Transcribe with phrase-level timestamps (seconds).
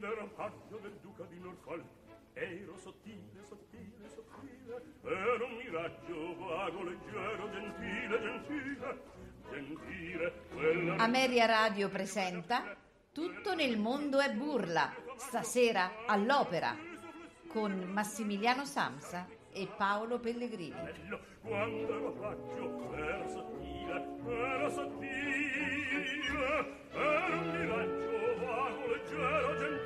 [0.00, 1.84] quando ero paggio del duca di Norfolk.
[2.32, 9.02] Ero sottile, sottile, sottile ero un miraggio vago, leggero, gentile, gentile
[9.50, 10.96] gentile quella...
[10.96, 12.76] Ameria Radio presenta
[13.12, 16.76] Tutto nel mondo è burla stasera all'opera
[17.48, 20.80] con Massimiliano Samsa e Paolo Pellegrini.
[21.42, 26.00] Quando ero paggio ero sottile, ero sottile
[26.92, 29.79] era un miraggio vago, leggero, gentile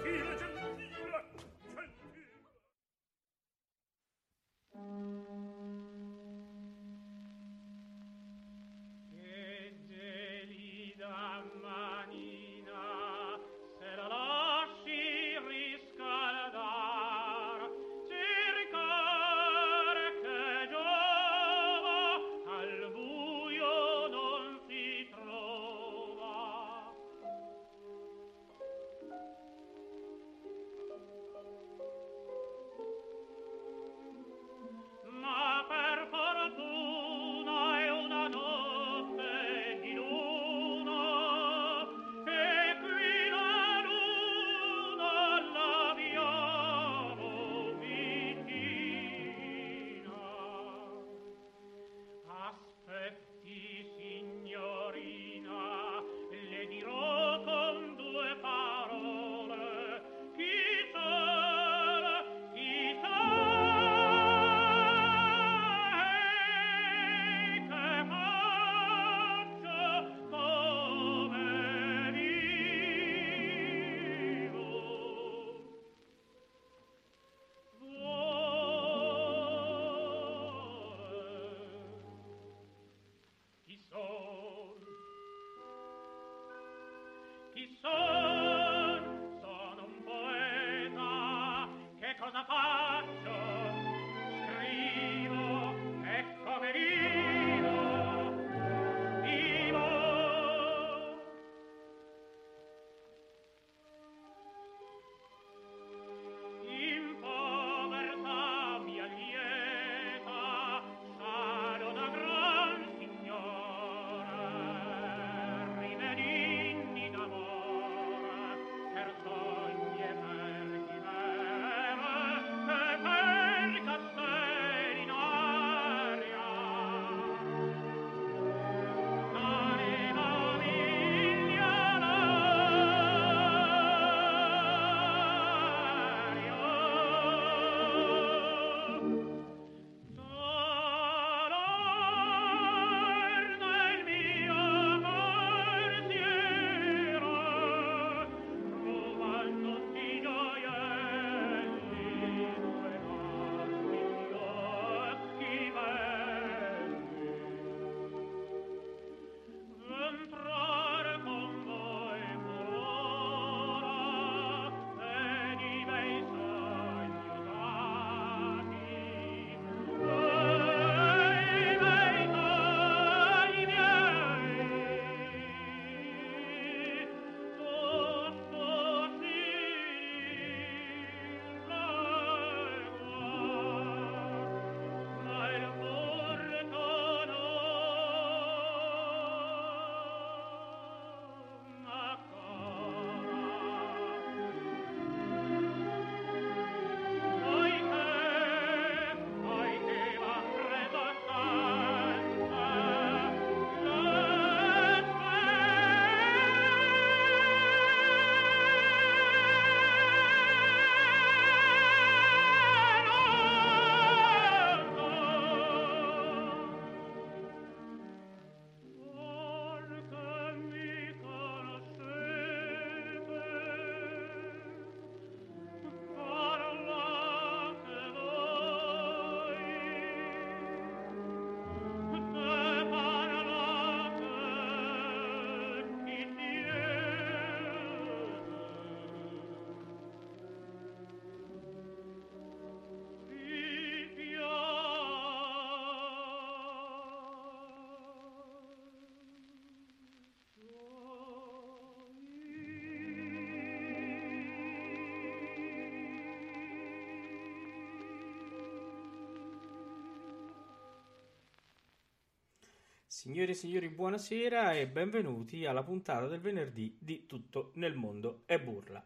[263.25, 268.61] Signore e signori, buonasera e benvenuti alla puntata del venerdì di Tutto nel mondo è
[268.61, 269.03] burla.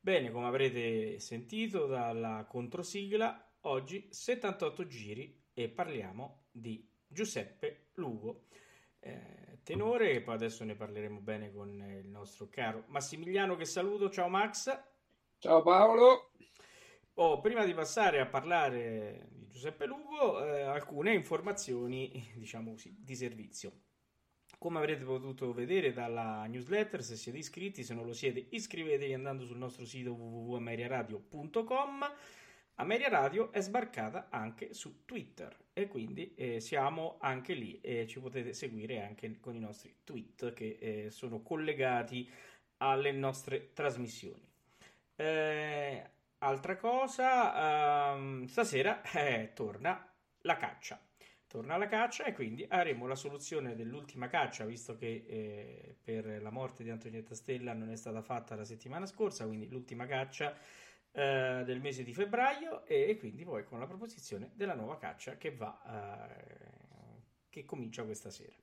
[0.00, 8.46] Bene, come avrete sentito dalla controsigla, oggi 78 giri e parliamo di Giuseppe Lugo,
[8.98, 11.68] eh, tenore, e poi adesso ne parleremo bene con
[12.00, 14.08] il nostro caro Massimiliano che saluto.
[14.08, 14.74] Ciao Max.
[15.36, 16.30] Ciao Paolo.
[17.12, 23.72] Oh, prima di passare a parlare Giuseppe Lugo, eh, alcune informazioni, diciamo così, di servizio.
[24.58, 29.44] Come avrete potuto vedere dalla newsletter, se siete iscritti, se non lo siete, iscrivetevi andando
[29.44, 32.04] sul nostro sito www.ameriaradio.com.
[32.74, 38.20] Ameria Radio è sbarcata anche su Twitter e quindi eh, siamo anche lì e ci
[38.20, 42.28] potete seguire anche con i nostri tweet che eh, sono collegati
[42.78, 44.48] alle nostre trasmissioni.
[45.14, 50.06] Eh, altra cosa, um, stasera eh, torna
[50.42, 51.00] la caccia.
[51.46, 56.50] Torna la caccia e quindi avremo la soluzione dell'ultima caccia, visto che eh, per la
[56.50, 60.56] morte di Antonietta Stella non è stata fatta la settimana scorsa, quindi l'ultima caccia
[61.10, 65.36] eh, del mese di febbraio e, e, quindi poi con la proposizione della nuova caccia
[65.36, 66.60] che va eh,
[67.48, 68.54] che comincia questa sera.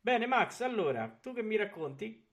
[0.00, 2.24] Bene Max, allora, tu che mi racconti?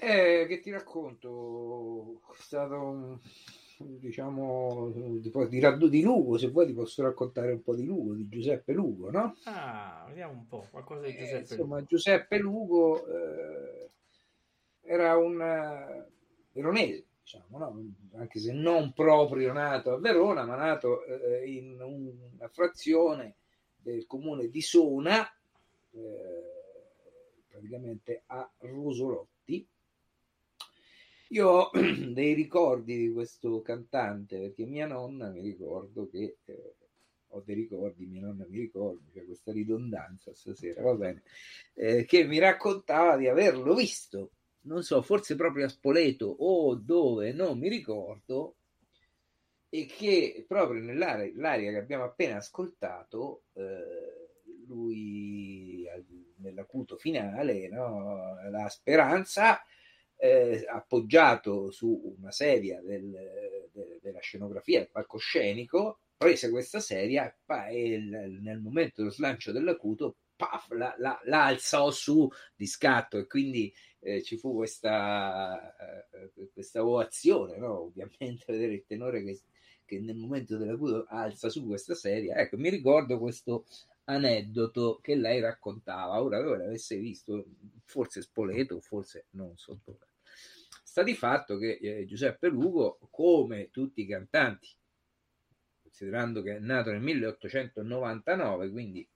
[0.00, 2.20] Eh, che ti racconto?
[2.32, 3.18] È stato un
[3.78, 8.28] diciamo di, di, di Lugo se vuoi ti posso raccontare un po' di Lugo di
[8.28, 9.36] Giuseppe Lugo no?
[9.44, 11.86] ah vediamo un po' qualcosa di Giuseppe eh, insomma Lugo.
[11.86, 13.90] Giuseppe Lugo eh,
[14.82, 16.06] era un eh,
[16.52, 17.94] veronese diciamo no?
[18.16, 23.36] anche se non proprio nato a Verona ma nato eh, in una frazione
[23.76, 25.22] del comune di Sona
[25.92, 26.48] eh,
[27.46, 29.66] praticamente a Rosolotti
[31.28, 31.70] io ho
[32.12, 36.74] dei ricordi di questo cantante perché mia nonna mi ricordo che eh,
[37.28, 41.22] ho dei ricordi, mia nonna mi ricorda, c'è questa ridondanza stasera, va bene,
[41.74, 44.30] eh, che mi raccontava di averlo visto,
[44.62, 48.54] non so, forse proprio a Spoleto o dove, non mi ricordo,
[49.68, 54.28] e che proprio nell'area l'aria che abbiamo appena ascoltato, eh,
[54.66, 55.86] lui
[56.36, 59.62] nell'acuto finale, no, la speranza
[60.18, 63.10] eh, appoggiato su una sedia del,
[63.72, 67.32] de, della scenografia, del palcoscenico, prese questa sedia
[67.68, 67.98] e
[68.40, 73.72] nel momento dello slancio dell'acuto paf, la, la, la, alzò su di scatto e quindi
[74.00, 75.74] eh, ci fu questa,
[76.10, 77.82] eh, questa ovazione, no?
[77.82, 79.40] ovviamente vedere il tenore che,
[79.84, 82.36] che nel momento dell'acuto alza su questa sedia.
[82.36, 83.64] Ecco, mi ricordo questo
[84.04, 86.22] aneddoto che lei raccontava.
[86.22, 87.44] Ora, dove l'avesse visto,
[87.84, 90.07] forse Spoleto, forse non so dove.
[90.88, 94.70] Sta di fatto che eh, Giuseppe Lugo, come tutti i cantanti,
[95.82, 99.06] considerando che è nato nel 1899, quindi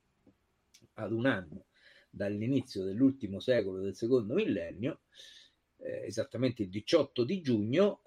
[0.96, 1.64] ad un anno
[2.10, 5.00] dall'inizio dell'ultimo secolo del secondo millennio,
[5.78, 8.02] eh, esattamente il 18 di giugno,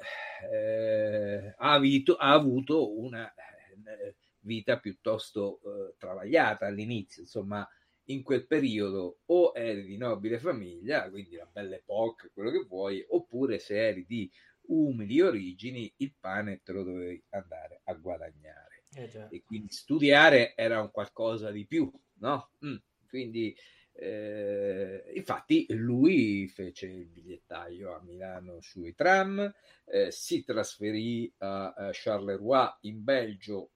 [0.53, 7.67] eh, ha, avito, ha, avuto una eh, vita piuttosto eh, travagliata all'inizio, insomma,
[8.05, 13.03] in quel periodo o eri di nobile famiglia, quindi la belle époque, quello che vuoi,
[13.07, 14.31] oppure se eri di
[14.67, 18.83] umili origini, il pane te lo dovevi andare a guadagnare.
[18.95, 22.51] Eh e quindi studiare era un qualcosa di più, no?
[22.65, 22.75] Mm,
[23.07, 23.55] quindi
[23.97, 29.53] eh, infatti lui fece il bigliettaio a Milano sui tram,
[29.85, 33.71] eh, si trasferì a, a Charleroi in Belgio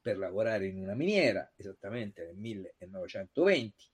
[0.00, 3.88] per lavorare in una miniera, esattamente nel 1920,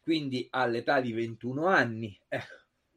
[0.00, 2.42] quindi all'età di 21 anni eh,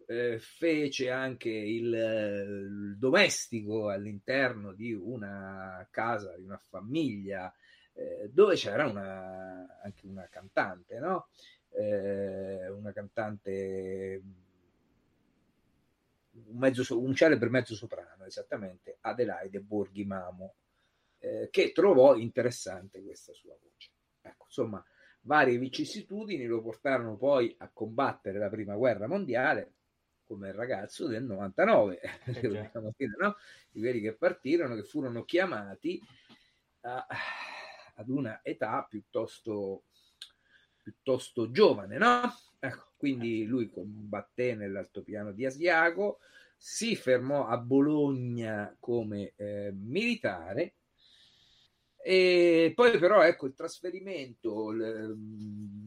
[0.07, 7.53] eh, fece anche il, il, domestico all'interno di una casa, di una famiglia,
[7.93, 11.27] eh, dove c'era una, anche una cantante, no?
[11.69, 14.21] Eh, una cantante
[16.33, 20.55] un, mezzo, un celebre mezzo soprano, esattamente Adelaide Borghi Mamo
[21.21, 23.91] eh, che trovò interessante questa sua voce.
[24.21, 24.83] Ecco, insomma,
[25.21, 29.73] varie vicissitudini lo portarono poi a combattere la prima guerra mondiale
[30.25, 32.71] come il ragazzo del 99, eh dire,
[33.19, 33.35] no?
[33.69, 36.01] di quelli che partirono, che furono chiamati
[36.81, 37.05] a,
[37.95, 39.83] ad una età piuttosto,
[40.81, 42.33] piuttosto giovane, no?
[42.59, 46.19] Ecco, quindi lui combatté nell'altopiano di Asiago,
[46.55, 50.75] si fermò a Bologna come eh, militare
[52.03, 55.15] e poi però ecco il trasferimento le,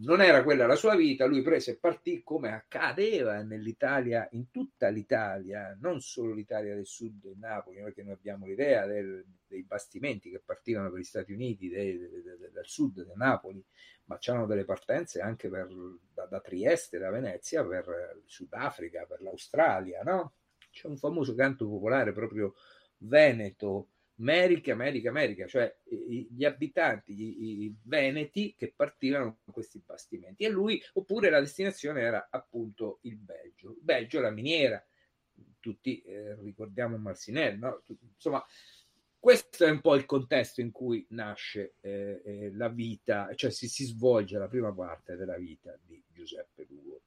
[0.05, 4.89] non era quella la sua vita, lui prese e partì come accadeva nell'Italia, in tutta
[4.89, 10.31] l'Italia, non solo l'Italia del sud e Napoli, perché noi abbiamo l'idea del, dei bastimenti
[10.31, 13.65] che partivano per gli Stati Uniti de, de, de, dal sud di Napoli,
[14.05, 15.69] ma c'erano delle partenze anche per,
[16.13, 20.35] da, da, Trieste, da Venezia, per il Sudafrica, per l'Australia, no?
[20.71, 22.55] c'è un famoso canto popolare proprio
[22.99, 30.45] veneto, America, America, America, cioè gli abitanti, i, i veneti che partivano con questi bastimenti
[30.45, 33.73] e lui, oppure la destinazione era appunto il Belgio.
[33.73, 34.85] Il Belgio, la miniera,
[35.59, 37.83] tutti eh, ricordiamo Marcinelle, no?
[38.15, 38.45] Insomma,
[39.19, 43.69] questo è un po' il contesto in cui nasce eh, eh, la vita, cioè si,
[43.69, 47.03] si svolge la prima parte della vita di Giuseppe Lugo.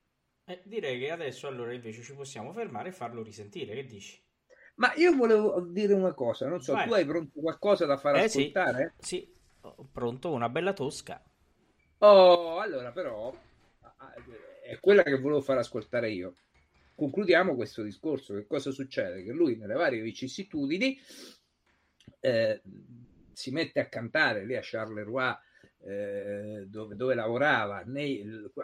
[0.45, 3.75] Eh, direi che adesso allora invece ci possiamo fermare e farlo risentire.
[3.75, 4.19] Che dici?
[4.77, 6.87] Ma io volevo dire una cosa, non so, Vai.
[6.87, 8.39] tu hai pronto qualcosa da far Eh, sì.
[8.39, 8.93] ascoltare?
[8.99, 9.27] Sì,
[9.61, 11.21] ho pronto una bella tosca.
[11.99, 13.35] Oh, allora però
[13.81, 14.13] ah,
[14.63, 16.35] è quella che volevo far ascoltare io.
[16.95, 18.35] Concludiamo questo discorso.
[18.35, 19.23] Che cosa succede?
[19.23, 20.97] Che lui nelle varie vicissitudini
[22.19, 22.61] eh,
[23.33, 25.35] si mette a cantare lì a Charleroi
[25.85, 28.23] eh, dove, dove lavorava nei,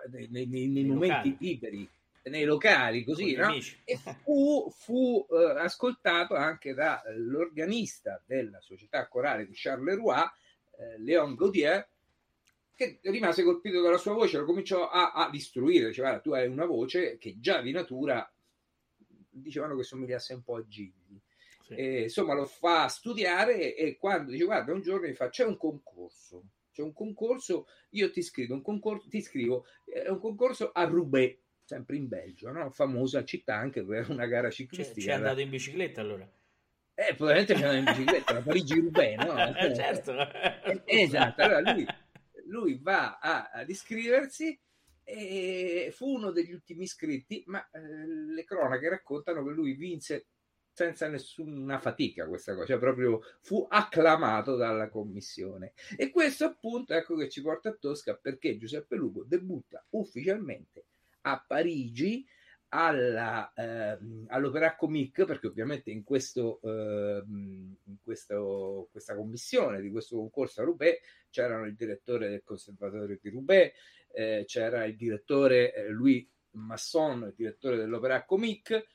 [0.10, 1.88] nei- nei- nei momenti liberi,
[2.24, 3.53] nei locali, così, gli no?
[3.84, 10.22] e fu, fu, eh, ascoltato anche dall'organista della società corale di Charleroi,
[10.80, 11.88] eh, Léon Gaudier,
[12.75, 16.48] che rimase colpito dalla sua voce, lo cominciò a, a istruire, diceva "Guarda, tu hai
[16.48, 18.27] una voce che già di natura
[19.34, 21.20] dicevano che somigliasse un po' a Gigli.
[21.62, 21.75] Sì.
[21.75, 25.58] E, insomma, lo fa studiare e quando dice guarda, un giorno mi fa c'è un
[25.58, 30.84] concorso, c'è un concorso, io ti scrivo un concorso, ti scrivo, è un concorso a
[30.84, 31.38] Roubaix,
[31.74, 32.70] sempre in Belgio, no?
[32.72, 35.01] famosa città anche per una gara Cioè, ciclistica.
[35.01, 36.30] ci è andato in bicicletta allora.
[36.96, 39.34] Eh, probabilmente c'era in bicicletta, la Parigi-Roubaix, no?
[39.58, 40.13] Eh, certo.
[40.63, 41.86] Eh, esatto, allora lui,
[42.46, 44.58] lui va a- ad iscriversi
[45.06, 50.27] e fu uno degli ultimi iscritti, ma eh, le cronache raccontano che lui vinse
[50.72, 55.74] senza nessuna fatica questa cosa, cioè proprio fu acclamato dalla commissione.
[55.98, 60.86] E questo appunto ecco che ci porta a Tosca perché Giuseppe Lugo debutta ufficialmente
[61.24, 62.25] a Parigi
[62.70, 70.18] alla, ehm, all'Opéra Comique, perché ovviamente in, questo, ehm, in questo, questa commissione di questo
[70.18, 71.00] concorso a Roubaix
[71.30, 73.74] c'erano il direttore del Conservatorio di Roubaix,
[74.12, 78.88] eh, c'era il direttore eh, Louis Masson, il direttore dell'Opéra Comique,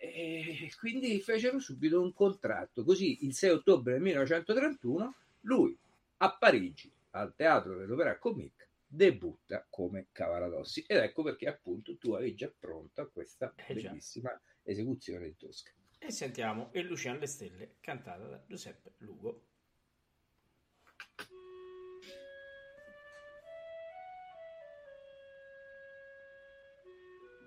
[0.00, 2.84] e quindi fecero subito un contratto.
[2.84, 5.76] Così il 6 ottobre del 1931 lui
[6.18, 8.65] a Parigi, al teatro dell'Opéra Comique,
[8.96, 10.84] debutta come Cavaradossi.
[10.86, 13.90] Ed ecco perché appunto tu avevi già pronta questa Eh già.
[13.90, 15.70] bellissima esecuzione di Tosca.
[15.98, 19.42] E sentiamo E Luciano le stelle, cantata da Giuseppe Lugo.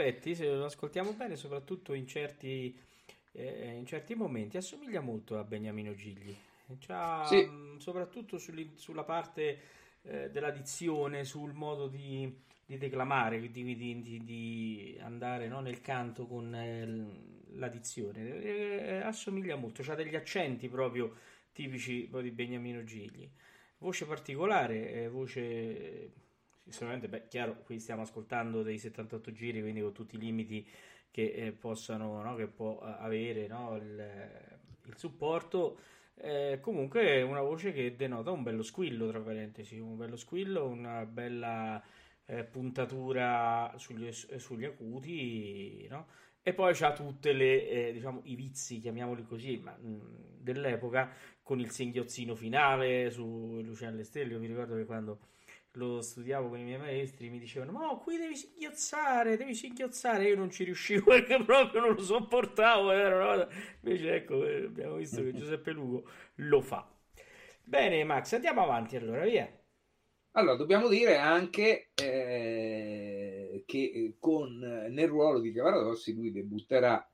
[0.00, 2.76] effetti, se lo ascoltiamo bene, soprattutto in certi,
[3.32, 6.36] eh, in certi momenti, assomiglia molto a Beniamino Gigli.
[6.78, 7.44] C'ha, Sì.
[7.44, 9.58] mh, soprattutto sugli- sulla parte
[10.02, 12.32] eh, della dizione, sul modo di,
[12.64, 18.40] di declamare, di, di- di- andare no, nel canto con eh, la dizione.
[18.42, 21.14] Eh, assomiglia molto, ha degli accenti proprio
[21.52, 23.28] tipici poi di Beniamino Gigli.
[23.78, 26.10] Voce particolare, eh, voce
[26.68, 30.66] sicuramente, beh, chiaro, qui stiamo ascoltando dei 78 giri, quindi con tutti i limiti
[31.10, 35.78] che eh, possano, no, che può eh, avere no, il, il supporto.
[36.14, 40.66] Eh, comunque è una voce che denota un bello squillo, tra parentesi, un bello squillo,
[40.66, 41.82] una bella
[42.26, 46.06] eh, puntatura sugli, sugli acuti, no?
[46.42, 51.10] E poi c'ha tutte le, eh, diciamo, i vizi, chiamiamoli così, ma, mh, dell'epoca,
[51.42, 54.00] con il singhiozzino finale su Luciano.
[54.00, 55.18] Io mi ricordo che quando
[55.74, 60.28] lo studiavo con i miei maestri mi dicevano: Ma qui devi singhiozzare, devi singhiozzare.
[60.28, 62.88] Io non ci riuscivo perché proprio non lo sopportavo.
[62.88, 63.48] cosa-
[63.82, 66.88] Invece, ecco, eh, abbiamo visto che Giuseppe Lugo lo fa.
[67.62, 69.48] Bene, Max, andiamo avanti allora, via.
[70.32, 77.04] Allora, dobbiamo dire anche eh, che eh, con, nel ruolo di Cavaradossi lui debutterà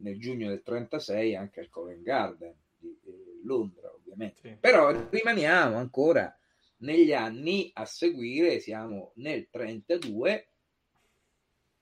[0.00, 4.40] nel giugno del 36 anche al Covent Garden di eh, Londra, ovviamente.
[4.40, 4.56] Sì.
[4.60, 6.37] Però rimaniamo ancora
[6.78, 10.48] negli anni a seguire, siamo nel 32,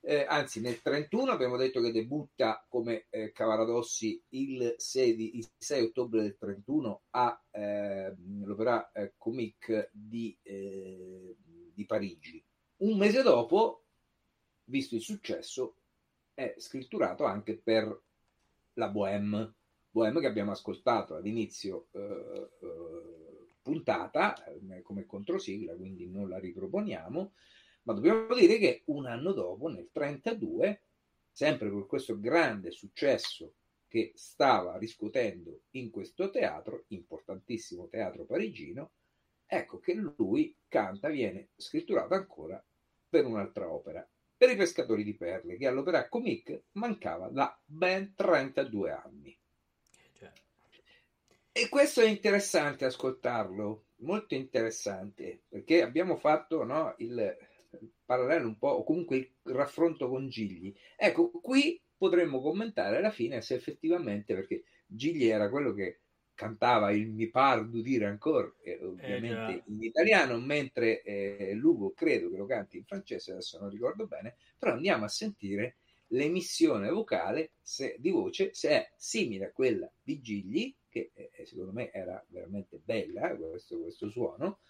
[0.01, 5.83] eh, anzi nel 31 abbiamo detto che debutta come eh, Cavaradossi il 6, il 6
[5.83, 11.35] ottobre del 31 all'Opera eh, Comique di, eh,
[11.75, 12.43] di Parigi.
[12.79, 13.83] Un mese dopo,
[14.67, 15.75] visto il successo,
[16.35, 18.03] è scritturato anche per
[18.75, 19.55] la Bohème,
[19.91, 23.26] Bohème che abbiamo ascoltato all'inizio eh, eh,
[23.67, 27.33] puntata eh, come controsigla, quindi non la riproponiamo,
[27.83, 30.83] ma dobbiamo dire che un anno dopo, nel 32,
[31.33, 33.55] sempre per questo grande successo
[33.89, 38.93] che stava riscuotendo in questo teatro, importantissimo teatro parigino,
[39.45, 42.65] ecco che lui canta, viene scritturato ancora
[43.09, 48.91] per un'altra opera, per i pescatori di perle, che all'Opera Comique mancava da ben 32
[48.93, 49.37] anni.
[51.59, 57.35] E questo è interessante ascoltarlo, molto interessante, perché abbiamo fatto no, il
[58.05, 60.75] parallelo un po', o comunque il raffronto con Gigli.
[60.95, 66.01] Ecco, qui potremmo commentare alla fine se effettivamente, perché Gigli era quello che
[66.35, 69.65] cantava il Mi par du dire ancora, eh, ovviamente già.
[69.69, 74.37] in italiano, mentre eh, Lugo credo che lo canti in francese, adesso non ricordo bene,
[74.59, 80.21] però andiamo a sentire l'emissione vocale se- di voce se è simile a quella di
[80.21, 84.61] Gigli, che eh, secondo me era veramente bella questo, questo suono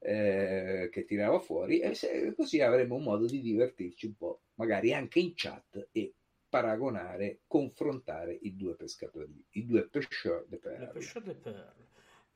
[0.00, 4.92] eh, che tirava fuori, e se- così avremo un modo di divertirci un po', magari
[4.92, 6.14] anche in chat e
[6.48, 11.00] paragonare, confrontare i due pescatori, i due pêcheurs de Le perle.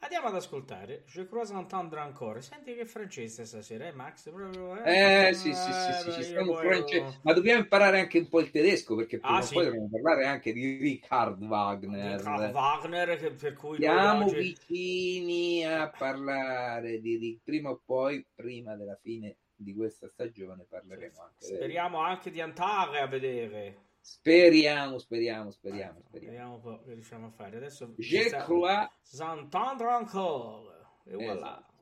[0.04, 2.42] Andiamo ad ascoltare Je crois entendre encore.
[2.42, 4.28] Senti che francese stasera, eh, Max?
[4.32, 8.18] Proprio, Eh sì, sì, sì, sì, Eh, ci stiamo poi france- ma dobbiamo imparare anche
[8.18, 9.54] un po' il tedesco perché prima Ah, o sì.
[9.54, 12.20] poi dovremo parlare anche di Richard Wagner.
[12.20, 17.42] Di Wagner, che- per cui Siamo oggi- vicini a parlare di Rick.
[17.44, 22.40] Prima o poi, prima della fine di questa stagione, parleremo anche di Speriamo anche di
[22.40, 23.90] andare a vedere.
[24.04, 26.32] Speriamo, speriamo, speriamo, speriamo.
[26.32, 27.56] Vediamo un po' che riusciamo a fare.
[27.56, 30.86] Adesso Je crois S'entendre encore.
[31.06, 31.32] E voilà.
[31.32, 31.72] Esatto.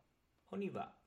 [0.51, 1.00] On y va.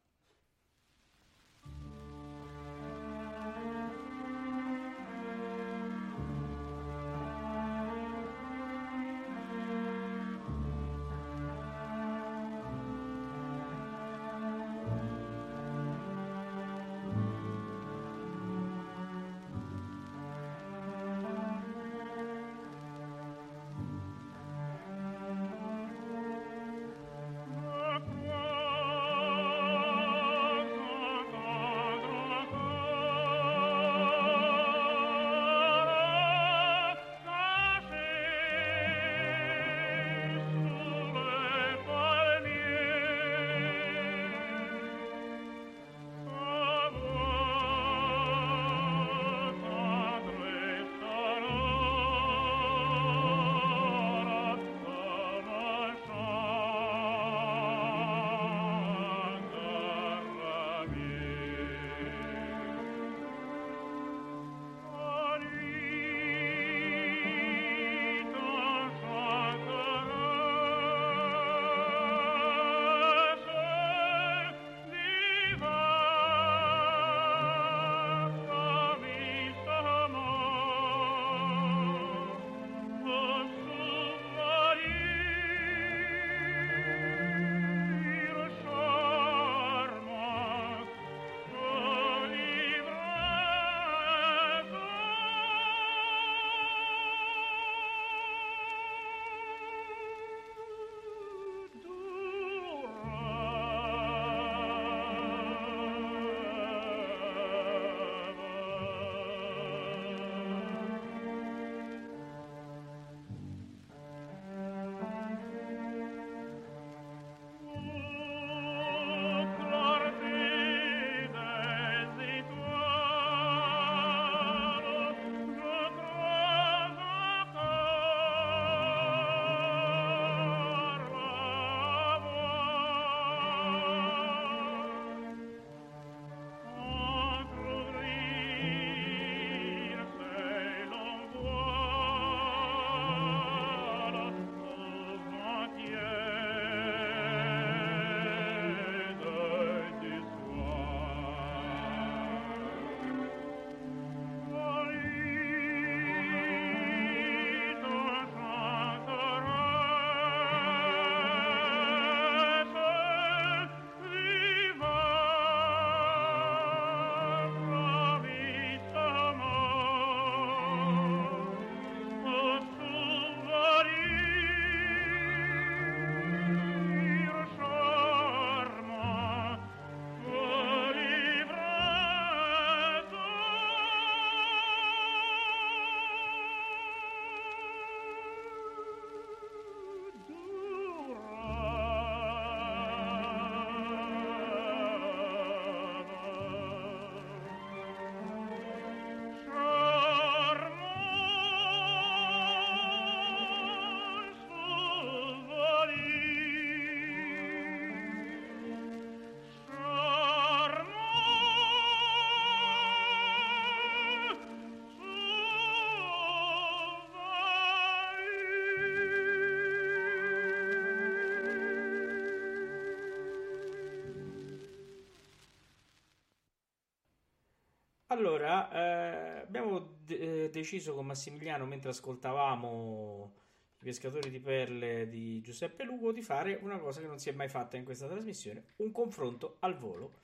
[228.13, 233.33] Allora, eh, abbiamo de- eh, deciso con Massimiliano, mentre ascoltavamo
[233.79, 237.31] i pescatori di perle di Giuseppe Lugo, di fare una cosa che non si è
[237.33, 240.19] mai fatta in questa trasmissione, un confronto al volo,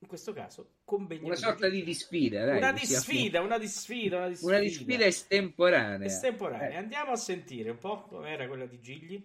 [0.00, 4.28] in questo caso con Benjamin Una sorta di disfida, dai, una disfida, una disfida, una
[4.28, 6.06] disfida, Una disfida estemporanea.
[6.08, 6.70] estemporanea.
[6.70, 6.76] Eh.
[6.76, 9.24] Andiamo a sentire un po' com'era quella di Gigli.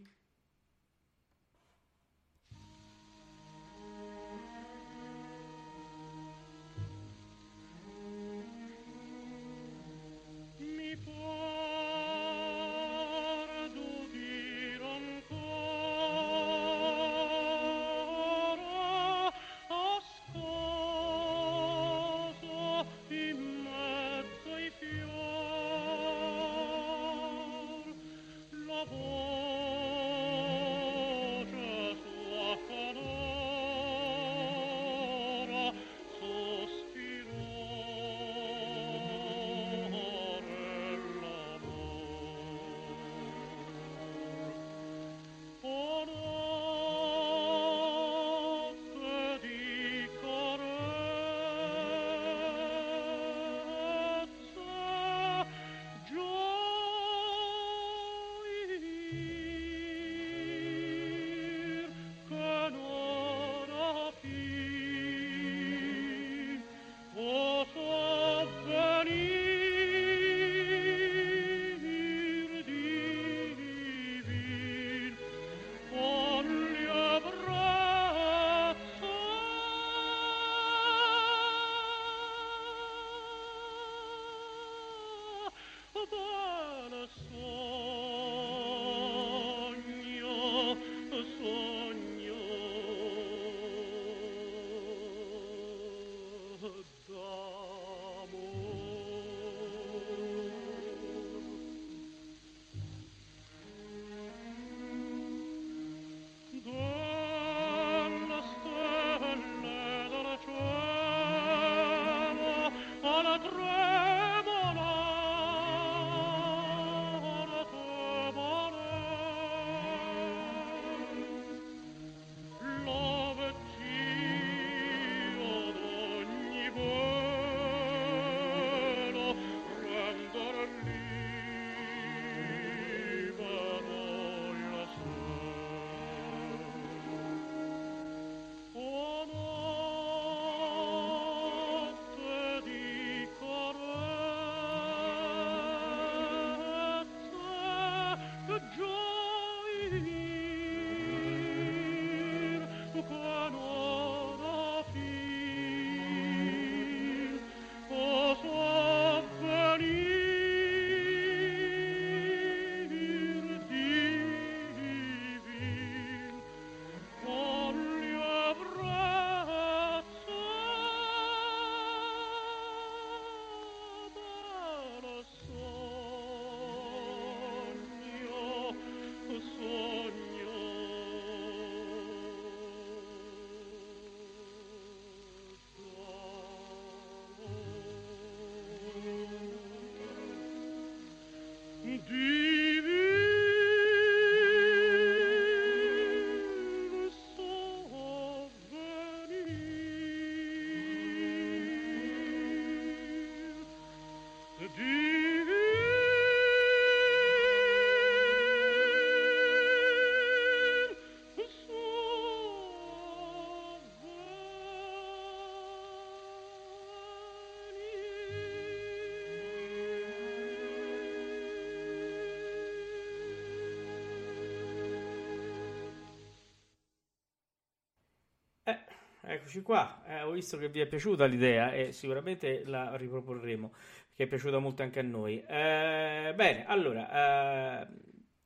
[229.38, 230.04] Eccoci qua.
[230.06, 233.74] Eh, ho visto che vi è piaciuta l'idea e sicuramente la riproporremo,
[234.14, 235.42] che è piaciuta molto anche a noi.
[235.42, 237.88] Eh, bene, allora, eh,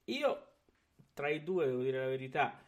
[0.06, 0.48] io
[1.14, 2.64] tra i due devo dire la verità,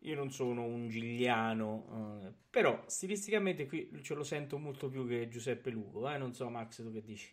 [0.00, 5.28] io non sono un gigliano, eh, però stilisticamente qui ce lo sento molto più che
[5.28, 7.32] Giuseppe Lugo, eh, non so Max tu che dici.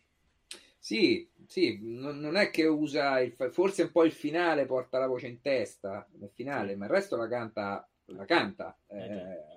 [0.77, 5.07] Sì, sì, non, non è che usa il, forse un po' il finale porta la
[5.07, 6.75] voce in testa nel finale, Sì.
[6.75, 9.52] ma il resto la canta, la canta Eh, eh,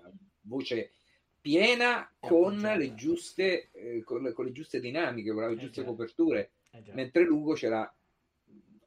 [0.47, 0.93] voce
[1.41, 5.85] piena con le giuste, eh, con, le, con le giuste dinamiche, con le Eh, giuste
[5.85, 7.91] coperture, Eh mentre Lugo c'era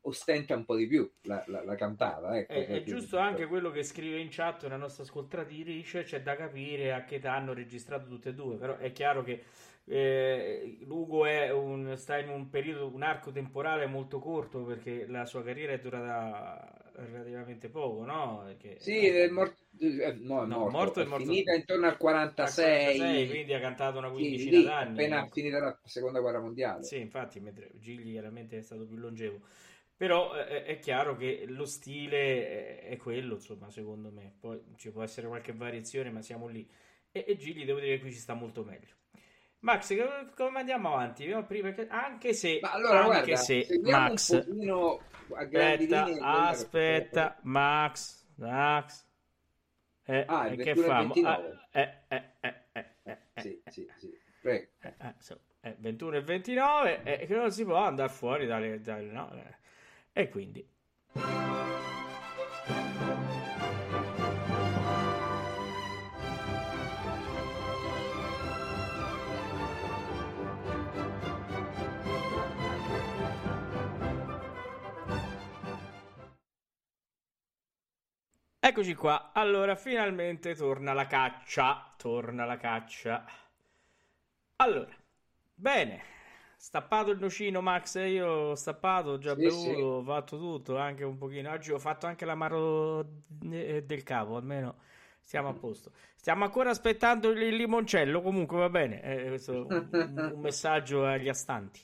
[0.01, 2.37] ostenta un po' di più la, la, la cantata.
[2.37, 2.83] Ecco, È, è capito?
[2.83, 7.15] giusto anche quello che scrive in chat una nostra ascoltatrice, c'è da capire a che
[7.15, 9.43] età hanno registrato tutte e due, però è chiaro che
[9.85, 15.25] eh, Lugo è un, sta in un periodo, un arco temporale molto corto perché la
[15.25, 18.41] sua carriera è durata relativamente poco, no?
[18.45, 21.85] Perché, Sì, è morto, eh, no, è No, morto, morto è è morto- finita intorno
[21.87, 21.97] al
[22.39, 25.05] al 46, 46, quindi ha cantato una sì, quindicina lì, d'anni.
[25.05, 25.31] appena ecco.
[25.31, 26.87] finita la seconda guerra mondiale.
[26.87, 29.41] Sì, infatti, mentre Gigli chiaramente è stato più longevo.
[29.95, 34.35] Però eh, è chiaro che lo stile è, è quello, insomma, secondo me.
[34.39, 36.67] Poi ci può essere qualche variazione, ma siamo lì.
[37.11, 38.95] E, e Gigli devo dire che qui ci sta molto meglio.
[39.61, 39.93] Max,
[40.35, 41.29] come, andiamo avanti?
[41.89, 49.05] Anche se, Ma allora, anche guarda, se Max, aspetta, linee aspetta, Max, Max,
[50.05, 51.13] eh, Ah, eh, che 21 famo?
[51.13, 51.59] 29.
[51.71, 54.67] Ah, eh, eh, eh, eh, eh, eh, Sì, sì, sì, prego.
[54.79, 58.79] eh, eh, so- eh, 21 e 29 e che non si può andare fuori dalle,
[58.79, 59.55] dalle- no, eh.
[60.21, 60.65] e quindi
[78.69, 79.31] eccoci qua.
[79.33, 81.93] Allora finalmente torna la caccia.
[81.97, 83.25] Torna la caccia.
[84.57, 84.93] Allora
[85.53, 86.17] bene.
[86.57, 89.81] Stappato il nocino Max e io ho stappato ho già Sì, bevuto sì.
[89.81, 91.51] ho fatto tutto anche un pochino.
[91.51, 92.99] Oggi ho fatto anche l'amaro
[93.49, 94.79] eh, del capo almeno
[95.21, 95.91] stiamo a posto.
[96.15, 99.89] Stiamo ancora aspettando il limoncello comunque va bene eh, questo è un,
[100.31, 101.81] un messaggio agli astanti.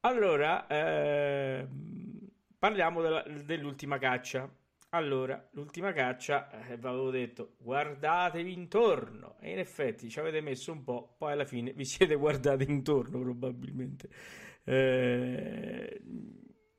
[0.00, 2.18] Allora ehm,
[2.58, 4.48] parliamo della- dell'ultima caccia
[4.94, 9.36] allora, l'ultima caccia, eh, vi avevo detto, guardatevi intorno.
[9.40, 13.20] E in effetti ci avete messo un po', poi alla fine vi siete guardati intorno
[13.20, 14.10] probabilmente.
[14.64, 16.00] Eh,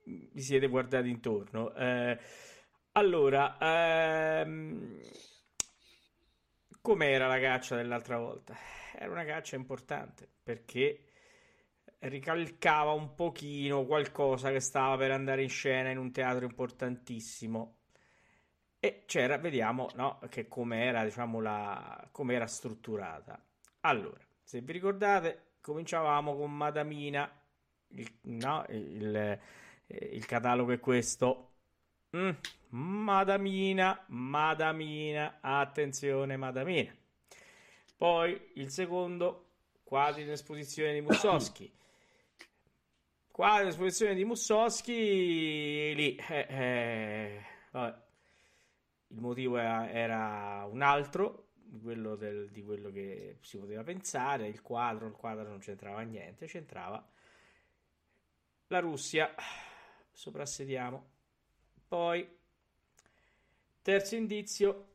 [0.04, 1.74] vi siete guardati intorno.
[1.74, 2.20] Eh,
[2.94, 5.02] allora, ehm,
[6.82, 8.56] com'era la caccia dell'altra volta?
[8.96, 11.06] Era una caccia importante perché
[12.00, 17.78] ricalcava un pochino qualcosa che stava per andare in scena in un teatro importantissimo.
[18.86, 23.42] E c'era, vediamo, no, che com'era, diciamo, la, com'era strutturata.
[23.80, 27.32] Allora, se vi ricordate, cominciavamo con Madamina,
[27.92, 29.40] il, no, il, eh,
[30.12, 31.52] il catalogo è questo.
[32.18, 32.32] Mm,
[32.72, 36.94] Madamina, Madamina, attenzione, Madamina.
[37.96, 39.52] Poi il secondo,
[39.86, 41.74] quadri in esposizione di Mussoschi.
[43.32, 48.03] Quadri in esposizione di Mussoschi, lì, eh, eh, vabbè.
[49.14, 51.50] Il motivo era, era un altro,
[51.82, 56.46] quello del- di quello che si poteva pensare, il quadro, il quadro non c'entrava niente,
[56.48, 57.04] c'entrava
[58.68, 59.34] la Russia,
[60.12, 61.12] soprassediamo.
[61.88, 62.28] Poi,
[63.82, 64.88] terzo indizio,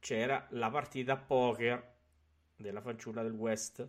[0.00, 1.94] c'era la partita a poker
[2.56, 3.88] della fanciulla del West.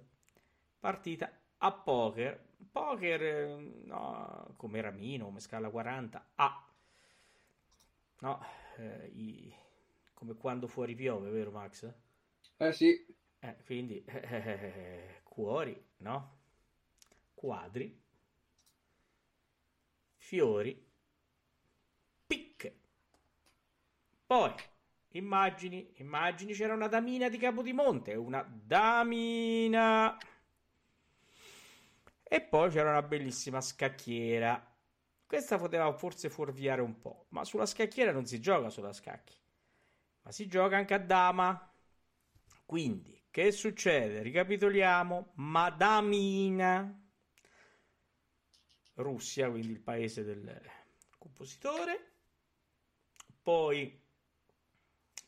[0.79, 2.51] Partita a poker.
[2.71, 6.65] Poker, no, come Ramino, come Scala 40, A.
[8.21, 8.39] No,
[8.77, 9.53] eh, i-
[10.23, 11.93] come quando fuori piove, vero Max?
[12.57, 13.05] Eh sì,
[13.41, 16.39] Eh, quindi eh, cuori, no?
[17.35, 18.01] Quadri,
[20.17, 20.73] fiori,
[22.27, 22.71] picche.
[24.25, 24.51] Poi,
[25.11, 30.17] immagini, immagini, c'era una damina di Capodimonte, una damina.
[32.23, 34.61] E poi c'era una bellissima scacchiera.
[35.25, 39.35] Questa poteva forse fuorviare un po', ma sulla scacchiera non si gioca solo a scacchi,
[40.23, 41.71] ma si gioca anche a dama.
[42.65, 44.21] Quindi, che succede?
[44.21, 45.33] Ricapitoliamo.
[45.35, 47.01] Madamina,
[48.95, 50.61] Russia, quindi il paese del
[51.17, 52.11] compositore.
[53.41, 54.01] Poi,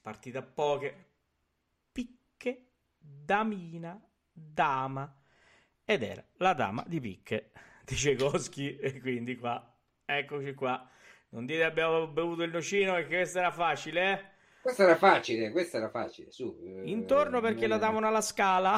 [0.01, 1.05] partita poker,
[1.91, 5.21] picche, damina, dama.
[5.83, 7.51] Ed era la dama di picche
[7.83, 8.77] di Tchaikovsky.
[8.77, 10.89] E quindi qua, eccoci qua.
[11.29, 14.33] Non dite abbiamo bevuto il nocino perché questo era facile, eh?
[14.65, 16.59] Questa era facile, questa era facile, su.
[16.65, 18.77] eh, Intorno perché la davano alla scala.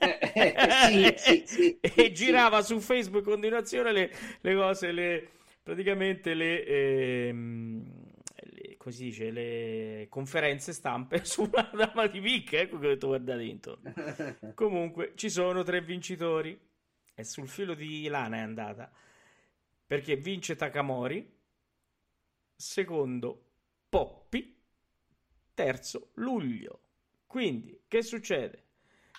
[0.00, 5.28] Eh, eh, sì, sì, sì, e girava su Facebook in continuazione le, le cose, le,
[5.62, 7.92] praticamente le, ehm,
[8.52, 12.60] le- come si dice, le conferenze stampe sulla dama di picche.
[12.62, 13.92] Ecco che ho detto guardate intorno.
[14.54, 16.58] Comunque ci sono tre vincitori
[17.14, 18.90] e sul filo di lana è andata
[19.86, 21.26] perché vince Takamori,
[22.56, 23.47] secondo
[23.88, 24.56] Poppi,
[25.54, 26.80] terzo luglio.
[27.26, 28.64] Quindi che succede?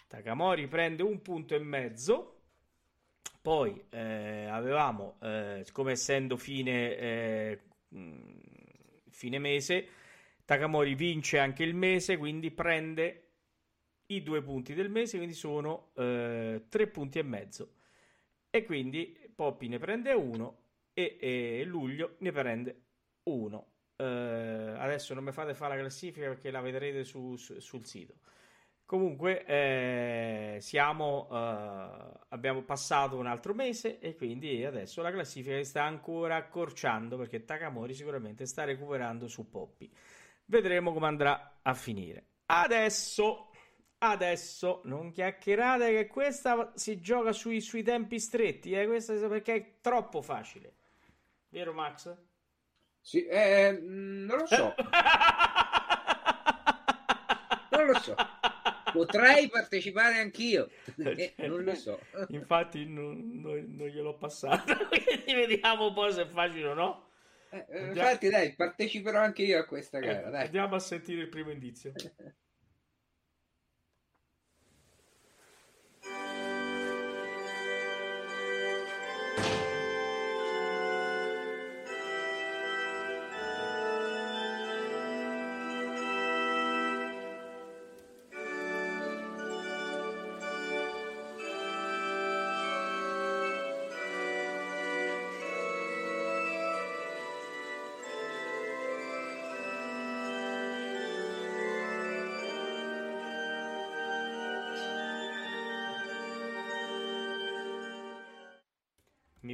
[0.07, 2.35] Takamori prende un punto e mezzo,
[3.41, 7.59] Poi eh, avevamo, eh, siccome essendo fine, eh,
[9.09, 9.87] fine mese,
[10.45, 13.23] Takamori vince anche il mese, quindi prende
[14.07, 17.75] i due punti del mese, quindi sono eh, tre punti e mezzo.
[18.49, 20.57] E quindi Poppy ne prende uno
[20.93, 22.81] e, e Luglio ne prende
[23.23, 23.67] uno.
[24.01, 24.05] Eh,
[24.77, 28.15] adesso non mi fate fare la classifica perché la vedrete su- su- sul sito.
[28.85, 35.65] Comunque, eh, siamo, eh, abbiamo passato un altro mese e quindi adesso la classifica si
[35.65, 39.91] sta ancora accorciando perché Takamori sicuramente sta recuperando su Poppy.
[40.45, 42.25] Vedremo come andrà a finire.
[42.47, 43.51] Adesso,
[43.99, 49.75] adesso non chiacchierate che questa si gioca sui, sui tempi stretti, eh, questa perché è
[49.81, 50.73] troppo facile.
[51.49, 52.28] Vero Max?
[53.01, 54.75] Sì, eh, mh, non lo so,
[57.71, 58.15] non lo so.
[58.91, 61.99] Potrei partecipare anch'io, eh, non lo so.
[62.29, 67.07] Infatti non, non- non gliel'ho passato, quindi vediamo poi se è facile o no.
[67.51, 70.29] Eh, eh, infatti, dai, parteciperò anche io a questa gara.
[70.29, 70.45] Dai.
[70.45, 71.93] andiamo a sentire il primo indizio.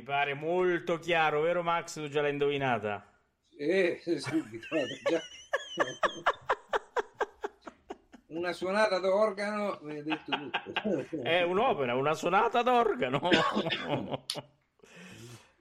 [0.05, 1.95] pare molto chiaro, vero Max?
[1.95, 3.05] Tu già l'hai indovinata.
[3.57, 4.67] Eh, subito,
[5.09, 5.19] già.
[8.27, 11.19] Una suonata d'organo, mi hai detto tutto.
[11.21, 13.19] È un'opera, una sonata d'organo.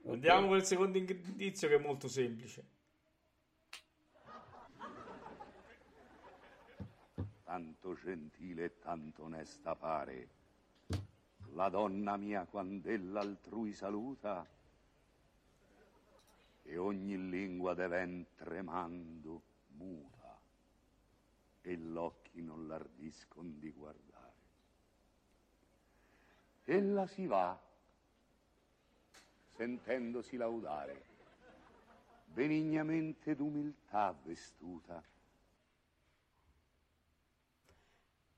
[0.07, 2.69] Andiamo con il secondo indizio che è molto semplice.
[7.55, 10.27] tanto gentile e tanto onesta pare.
[11.55, 14.45] La donna mia quand'ella altrui saluta,
[16.63, 20.37] e ogni lingua deven tremando muta,
[21.61, 24.33] e l'occhi non l'ardiscon di guardare.
[26.65, 27.57] Ella si va,
[29.55, 31.05] sentendosi laudare,
[32.25, 35.01] benignamente d'umiltà vestuta,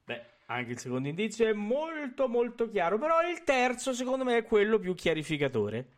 [0.07, 4.43] Beh, anche il secondo indizio è molto molto chiaro, però il terzo secondo me è
[4.43, 5.96] quello più chiarificatore.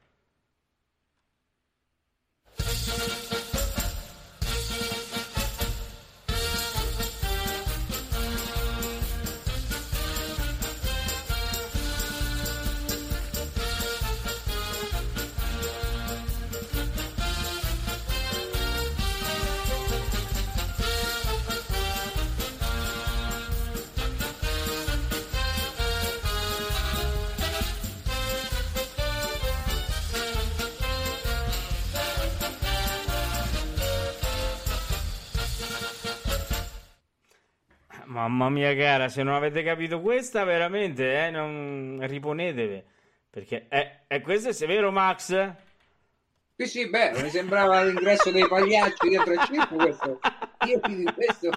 [38.30, 41.97] Mamma mia cara, se non avete capito questa, veramente, eh, non...
[41.99, 42.84] riponetevi.
[43.27, 45.55] Perché è, è questo è vero, Max?
[46.55, 50.19] Sì, sì, beh, mi sembrava l'ingresso dei pagliacci dietro il circo questo.
[50.67, 51.49] Io più di questo.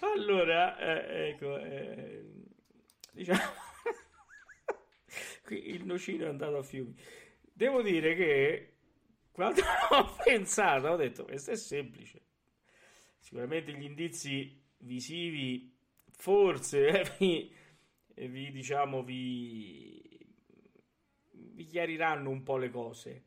[0.00, 2.24] Allora, eh, ecco, eh,
[3.12, 3.40] diciamo,
[5.44, 6.94] qui il nocino è andato a fiumi.
[7.52, 8.74] Devo dire che
[9.32, 12.26] quando ho pensato, ho detto, questo è semplice.
[13.18, 15.74] Sicuramente gli indizi visivi,
[16.10, 17.52] forse, eh, vi,
[18.14, 20.00] vi, diciamo, vi,
[21.32, 23.24] vi chiariranno un po' le cose.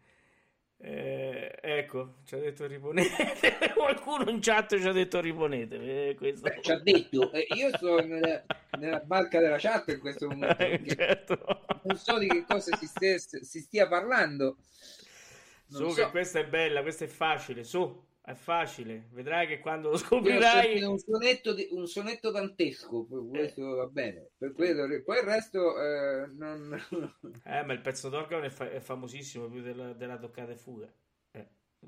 [0.83, 3.71] Eh, ecco, ci ha detto riponete.
[3.75, 6.09] Qualcuno in chat ci ha detto riponete.
[6.09, 6.49] Eh, questo...
[6.49, 8.43] Beh, ci ha detto, eh, io sono nella,
[8.79, 10.95] nella barca della chat in questo momento.
[10.95, 11.65] certo.
[11.83, 14.57] Non so di che cosa si, stia, si stia parlando.
[15.67, 16.03] Non Su, so.
[16.03, 17.63] che questa è bella, questa è facile.
[17.63, 19.07] Su, è facile.
[19.11, 20.81] Vedrai che quando lo scoprirai.
[20.83, 24.29] un sonetto, di- un sonetto dantesco, per questo va bene.
[24.37, 26.79] Per quello, poi il resto eh, non...
[27.45, 30.91] Eh, ma il pezzo d'organo è, fa- è famosissimo più della, della toccata e fuga.
[31.31, 31.47] Eh,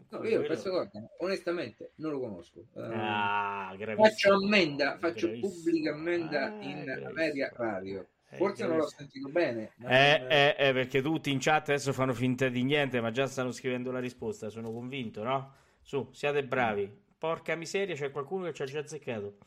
[0.10, 2.66] No, io il pezzo d'organo, onestamente, non lo conosco.
[2.76, 5.54] Eh, Ah, faccio ammenda, faccio Gravissimo.
[5.54, 7.12] pubblica ammenda Ah, in gravissimo.
[7.14, 8.08] media radio.
[8.32, 9.74] Eh, Forse non l'ho sentito bene.
[9.78, 13.28] Eh, non- eh, eh, perché tutti in chat adesso fanno finta di niente, ma già
[13.28, 14.50] stanno scrivendo la risposta.
[14.50, 15.54] Sono convinto, no?
[15.84, 16.90] Su, siate bravi.
[17.18, 19.38] Porca miseria, c'è qualcuno che ci ha già azzeccato.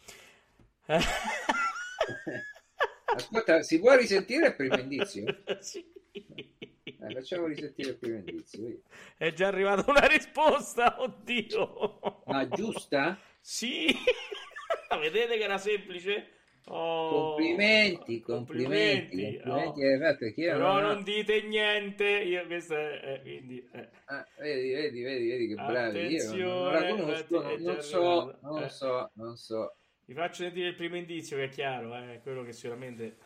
[3.17, 5.25] Ascolta, si può risentire il primo indizio?
[5.61, 5.85] Sì.
[6.13, 8.81] Eh, facciamo risentire il primo indizio.
[9.17, 12.23] È già arrivata una risposta, oddio.
[12.27, 13.19] Ma giusta?
[13.41, 13.87] Sì.
[15.01, 16.36] Vedete che era semplice?
[16.69, 19.49] Oh, Complimenti, complimenti, complimenti.
[19.49, 20.01] oh.
[20.01, 22.05] fatto, perché io Però non- non dite niente.
[22.05, 23.89] Io questo è, eh, quindi, eh.
[24.07, 25.99] Ah, vedi, vedi, vedi, vedi che bravi.
[26.07, 28.69] Io non la conosco, è non, non so, non Eh.
[28.69, 29.77] so, non so.
[30.07, 33.17] Vi faccio sentire il primo indizio che è chiaro, eh, quello che sicuramente...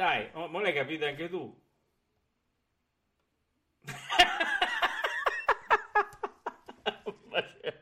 [0.00, 1.44] dai, oh, mo l'hai capito anche tu.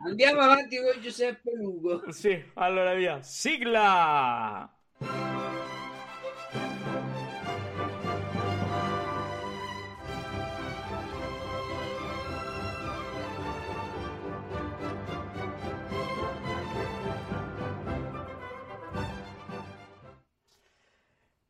[0.04, 2.10] Andiamo avanti con Giuseppe Lugo.
[2.12, 3.20] Sì, allora via.
[3.22, 4.77] Sigla!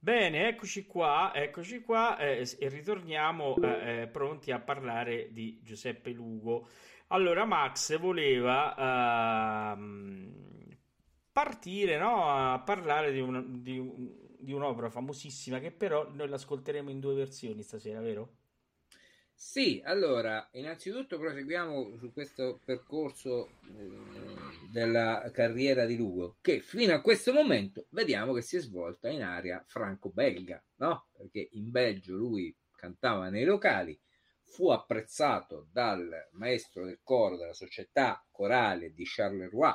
[0.08, 6.12] Bene, eccoci qua, eccoci qua eh, e ritorniamo eh, eh, pronti a parlare di Giuseppe
[6.12, 6.66] Lugo.
[7.08, 10.74] Allora, Max voleva ehm,
[11.30, 16.88] partire, no, a parlare di, un- di un- di un'opera famosissima che però noi l'ascolteremo
[16.88, 18.37] in due versioni stasera, vero?
[19.40, 23.88] Sì, allora, innanzitutto proseguiamo su questo percorso eh,
[24.68, 29.22] della carriera di Lugo, che fino a questo momento vediamo che si è svolta in
[29.22, 31.06] area franco-belga, no?
[31.16, 33.96] Perché in Belgio lui cantava nei locali,
[34.42, 39.72] fu apprezzato dal maestro del coro della società corale di Charleroi,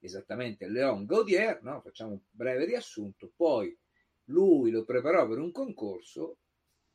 [0.00, 1.80] esattamente Léon Gaudier, no?
[1.80, 3.74] Facciamo un breve riassunto, poi
[4.24, 6.40] lui lo preparò per un concorso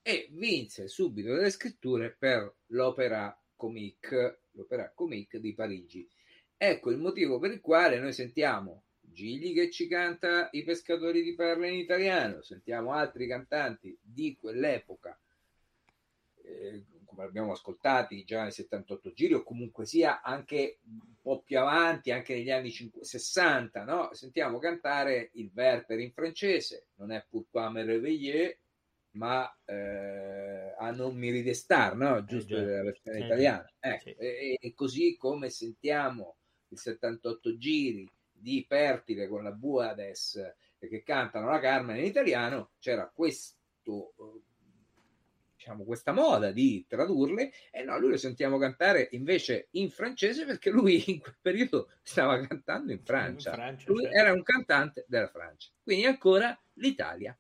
[0.03, 6.07] e vinse subito delle scritture per l'opera comique, l'opera comique di Parigi.
[6.55, 8.83] Ecco il motivo per il quale noi sentiamo
[9.13, 15.17] Gigli che ci canta I pescatori di perle in italiano, sentiamo altri cantanti di quell'epoca,
[16.43, 21.59] eh, come abbiamo ascoltati già nei 78 giri, o comunque sia anche un po' più
[21.59, 24.13] avanti, anche negli anni 50 60, no?
[24.13, 28.57] sentiamo cantare il Werther in francese, non è Pourquoi me réveiller,
[29.13, 32.23] ma eh, a non mi ridestar, no?
[32.25, 32.61] giusto già.
[32.61, 33.71] la versione Eh, italiana.
[33.79, 34.15] Ecco, Sì.
[34.17, 36.37] e, e così come sentiamo
[36.69, 42.71] il 78 giri di Pertile con la Buades eh, che cantano la Carmen in italiano,
[42.79, 44.41] c'era questo, eh,
[45.55, 50.69] diciamo, questa moda di tradurle e no, lui lo sentiamo cantare invece in francese perché
[50.71, 53.51] lui in quel periodo stava cantando in Francia.
[53.51, 54.17] In Francia, lui certo.
[54.17, 55.69] era un cantante della Francia.
[55.81, 57.37] Quindi ancora l'Italia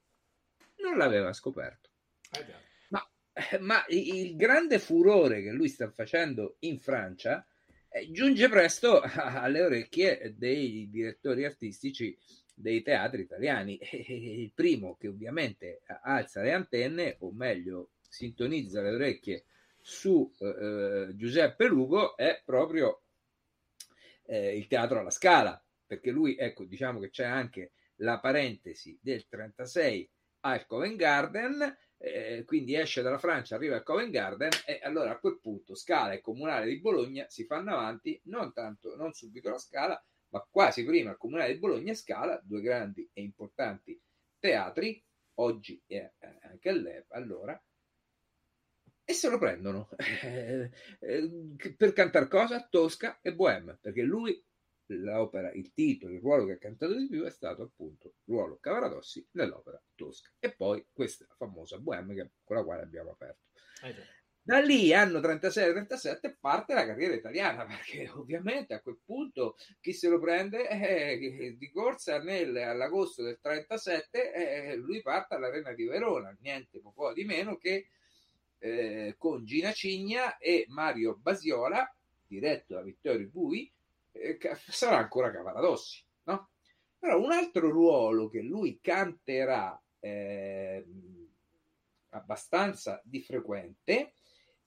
[0.83, 1.89] non l'aveva scoperto.
[2.31, 2.45] Eh.
[2.89, 7.45] Ma, eh, ma il grande furore che lui sta facendo in Francia
[7.89, 12.17] eh, giunge presto alle orecchie dei direttori artistici
[12.53, 13.79] dei teatri italiani.
[14.07, 19.45] Il primo che ovviamente alza le antenne, o meglio, sintonizza le orecchie
[19.79, 23.03] su eh, eh, Giuseppe Lugo è proprio
[24.25, 29.27] eh, il teatro alla Scala, perché lui, ecco, diciamo che c'è anche la parentesi del
[29.27, 30.09] 36
[30.45, 35.19] al Covent Garden, eh, quindi esce dalla Francia, arriva al Covent Garden e allora a
[35.19, 39.57] quel punto Scala e Comunale di Bologna si fanno avanti, non tanto, non subito la
[39.57, 43.99] Scala, ma quasi prima il Comunale di Bologna e Scala, due grandi e importanti
[44.39, 45.01] teatri,
[45.35, 47.63] oggi e eh, anche all'epoca, allora,
[49.05, 49.89] e se lo prendono
[50.23, 52.67] eh, eh, per cantare cosa?
[52.69, 54.41] Tosca e Bohème, perché lui
[54.87, 58.57] l'opera, il titolo, il ruolo che ha cantato di più è stato appunto il ruolo
[58.59, 63.43] Cavaradossi nell'opera Tosca e poi questa famosa Bohème che- con la quale abbiamo aperto.
[63.83, 63.95] Eh.
[64.45, 70.09] Da lì, anno 36-37, parte la carriera italiana, perché ovviamente a quel punto chi se
[70.09, 76.35] lo prende eh, di corsa nel- all'agosto del 37, eh, lui parte all'Arena di Verona,
[76.41, 77.87] niente po' di meno che
[78.57, 81.89] eh, con Gina Cigna e Mario Basiola,
[82.27, 83.71] diretto da Vittorio Bui,
[84.13, 84.37] eh,
[84.69, 86.49] sarà ancora Cavaradossi, no?
[86.97, 90.85] Però un altro ruolo che lui canterà eh,
[92.09, 94.13] abbastanza di frequente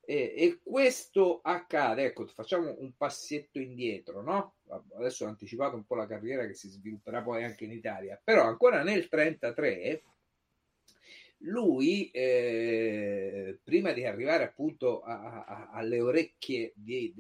[0.09, 4.55] E, e questo accade, ecco, facciamo un passetto indietro, no?
[4.97, 8.45] Adesso ho anticipato un po' la carriera che si svilupperà poi anche in Italia, però
[8.45, 10.03] ancora nel 33
[11.41, 17.13] lui, eh, prima di arrivare appunto a, a, alle orecchie dei,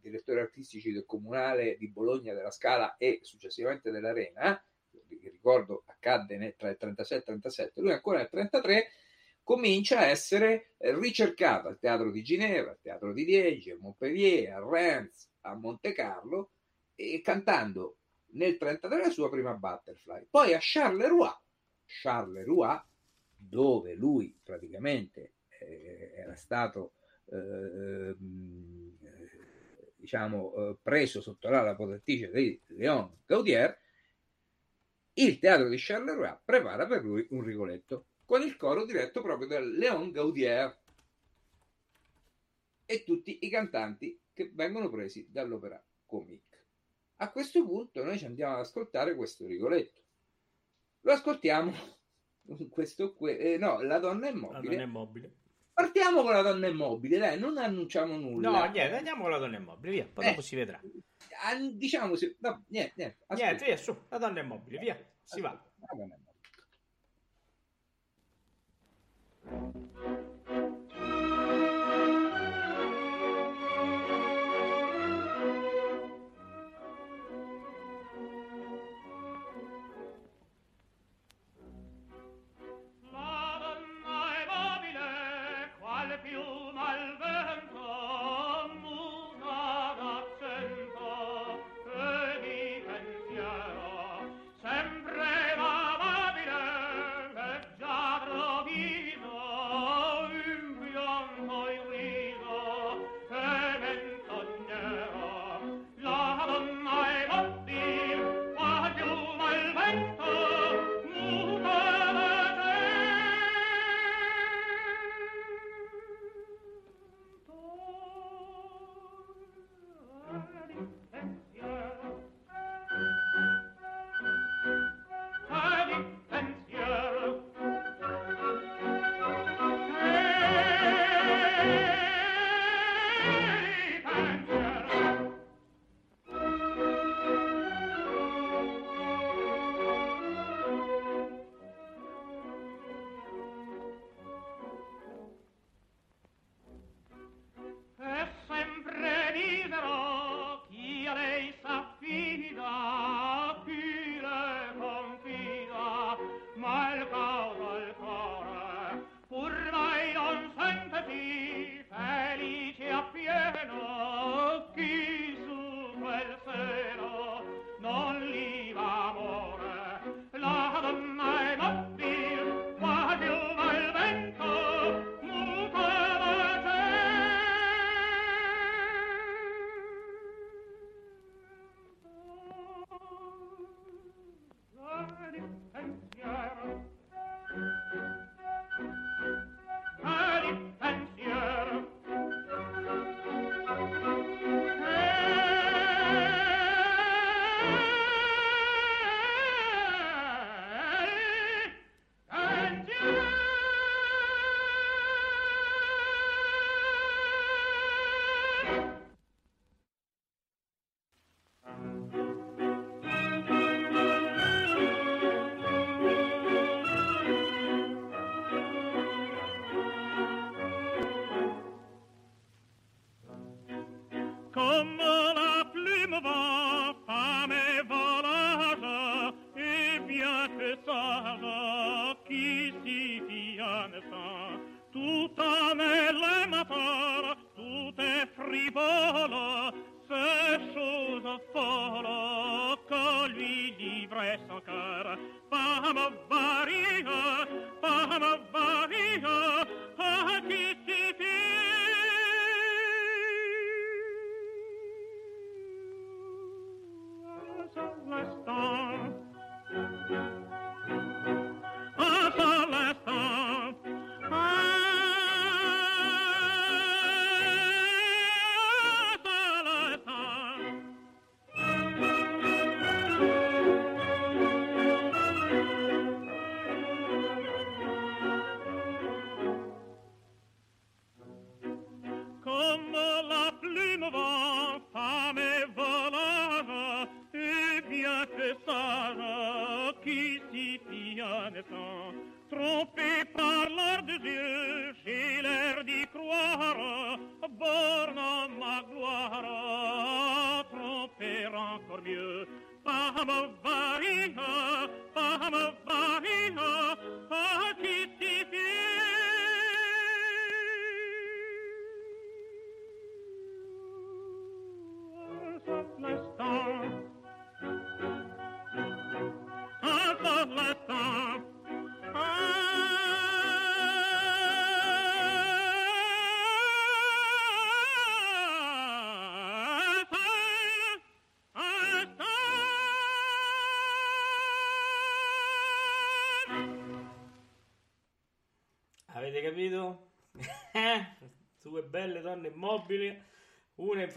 [0.00, 4.62] direttori artistici del comunale di Bologna della Scala e successivamente dell'Arena,
[5.22, 8.88] ricordo accadde nel, tra il 36 e il 37, lui ancora nel 33
[9.42, 14.62] comincia a essere ricercato al teatro di Ginevra, al teatro di Liegi, a Montpellier, a
[14.62, 16.50] Reims, a Monte Carlo
[16.94, 17.96] e cantando
[18.32, 20.26] nel 33 la sua prima Butterfly.
[20.28, 21.32] Poi a Charleroi,
[21.86, 22.78] Charleroi
[23.38, 26.94] dove lui praticamente eh, era stato
[27.26, 28.14] eh,
[29.96, 33.78] diciamo eh, preso sotto l'ala protettrice di Léon Gaudier,
[35.14, 39.58] il teatro di Charleroi prepara per lui un Rigoletto con il coro diretto proprio da
[39.58, 40.76] Léon Gaudier
[42.84, 46.66] e tutti i cantanti che vengono presi dall'opera comique.
[47.16, 50.02] A questo punto noi ci andiamo ad ascoltare questo Rigoletto.
[51.00, 51.97] Lo ascoltiamo
[52.70, 54.60] questo que- eh, no, la donna è mobile.
[54.60, 55.32] La donna è mobile.
[55.78, 58.50] Partiamo con la donna immobile, dai, non annunciamo nulla.
[58.50, 60.80] No, niente, andiamo con la donna immobile, via, poi Eh, dopo si vedrà.
[61.72, 63.18] Diciamo, se- no, niente, niente.
[63.28, 63.44] aspetta.
[63.48, 65.64] Niente, via, su, la donna immobile, via, si va.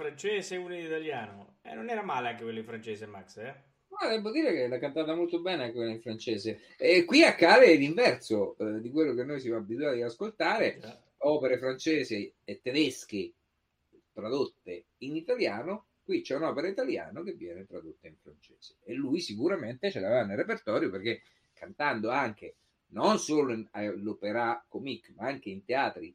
[0.02, 1.58] Francese e una in italiano.
[1.62, 3.56] E non era male anche quella in francese, Max, eh?
[3.89, 6.62] Ma devo dire che l'ha cantata molto bene anche quella in francese.
[6.78, 10.99] E qui accade l'inverso eh, di quello che noi siamo abituati ad ascoltare, Già.
[11.18, 13.32] opere francesi e tedesche
[14.14, 15.86] tradotte in italiano.
[16.04, 18.78] Qui c'è un'opera italiana che viene tradotta in francese.
[18.84, 21.22] E lui sicuramente ce l'aveva nel repertorio perché
[21.54, 22.56] cantando anche
[22.88, 26.14] non solo in- all'opera comique, ma anche in teatri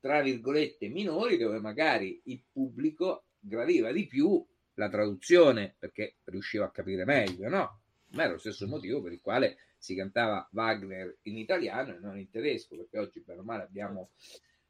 [0.00, 4.44] tra virgolette minori, dove magari il pubblico gradiva di più
[4.74, 7.80] la traduzione perché riusciva a capire meglio, no?
[8.10, 12.18] Ma era lo stesso motivo per il quale si cantava Wagner in italiano e non
[12.18, 14.10] in tedesco, perché oggi, o male, abbiamo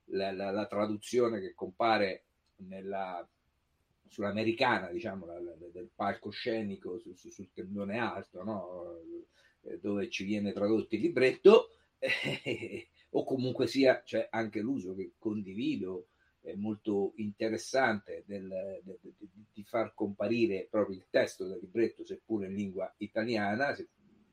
[0.06, 2.24] la, la- la traduzione che compare
[2.56, 3.26] nella,
[4.08, 5.40] sull'americana, diciamo, la-
[5.72, 9.00] del palcoscenico su- su- sul tendone alto, no?
[9.62, 11.68] Eh, dove ci viene tradotto il libretto,
[11.98, 16.08] eh, o comunque sia c'è anche l'uso che condivido
[16.40, 18.48] è molto interessante del-
[18.84, 23.74] de- de- de- di far comparire proprio il testo del libretto, seppure in lingua italiana,
[23.74, 23.88] se-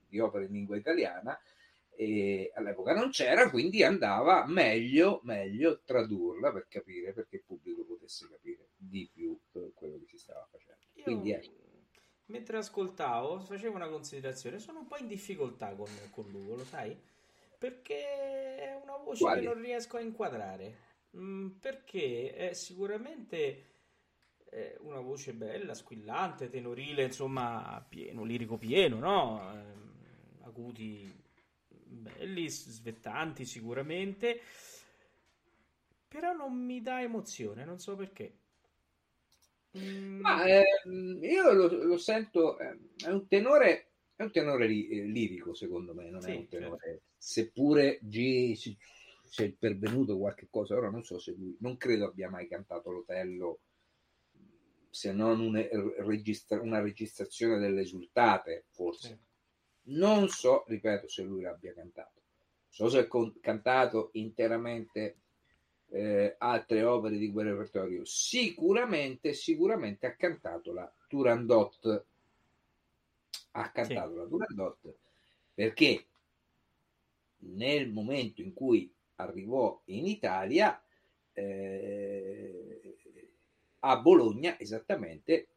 [0.08, 1.38] di opera in lingua italiana,
[1.98, 8.28] e all'epoca non c'era, quindi andava meglio, meglio tradurla per capire, perché il pubblico potesse
[8.30, 10.80] capire di più eh, quello che si stava facendo.
[10.96, 11.54] Io, Quindi ecco,
[12.28, 14.60] mentre ascoltavo, facevo una considerazione.
[14.60, 16.96] Sono un po' in difficoltà con, con Lugo, lo sai?
[17.66, 19.42] Perché è una voce Quali?
[19.42, 20.78] che non riesco a inquadrare.
[21.18, 23.64] Mm, perché è sicuramente
[24.52, 29.52] eh, una voce bella, squillante, tenorile, insomma, pieno, lirico pieno, no?
[29.52, 31.12] Ehm, acuti
[31.68, 34.40] belli, svettanti sicuramente.
[36.08, 38.38] Però non mi dà emozione, non so perché.
[39.80, 44.88] Mm, Ma ehm, io lo, lo sento, ehm, è un tenore, è un tenore li-
[44.88, 48.78] eh, lirico secondo me, non è Sì, un tenore, seppure G si,
[49.24, 52.92] si è pervenuto qualche cosa, ora non so se lui, non credo abbia mai cantato
[52.92, 53.60] l'Otello
[54.90, 55.68] se non un-
[56.00, 59.08] registra- una registrazione dell'esultate, forse.
[59.08, 59.18] Sì.
[59.88, 62.22] Non so, ripeto, se lui l'abbia cantato.
[62.70, 65.20] So se ha con- cantato interamente
[65.90, 68.04] eh, altre opere di quel repertorio.
[68.06, 72.06] Sicuramente, sicuramente ha cantato la Turandot.
[73.58, 74.96] Ha cantato la Turandot
[75.54, 76.06] perché
[77.38, 80.82] nel momento in cui arrivò in Italia
[81.32, 82.98] eh,
[83.80, 85.48] a Bologna, esattamente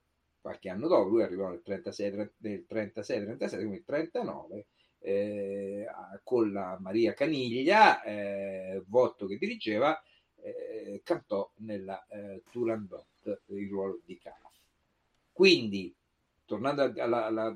[0.40, 4.66] qualche anno dopo, lui arrivò nel 36, nel 36-37, quindi 39,
[5.01, 5.86] eh,
[6.22, 10.01] con la Maria Caniglia, eh, Votto che dirigeva,
[10.36, 14.55] eh, cantò nella eh, Turandot il ruolo di Calaf.
[15.32, 15.94] Quindi,
[16.49, 17.55] tornando alla, alla-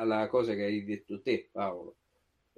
[0.00, 1.96] alla- cosa che hai detto te, Paolo,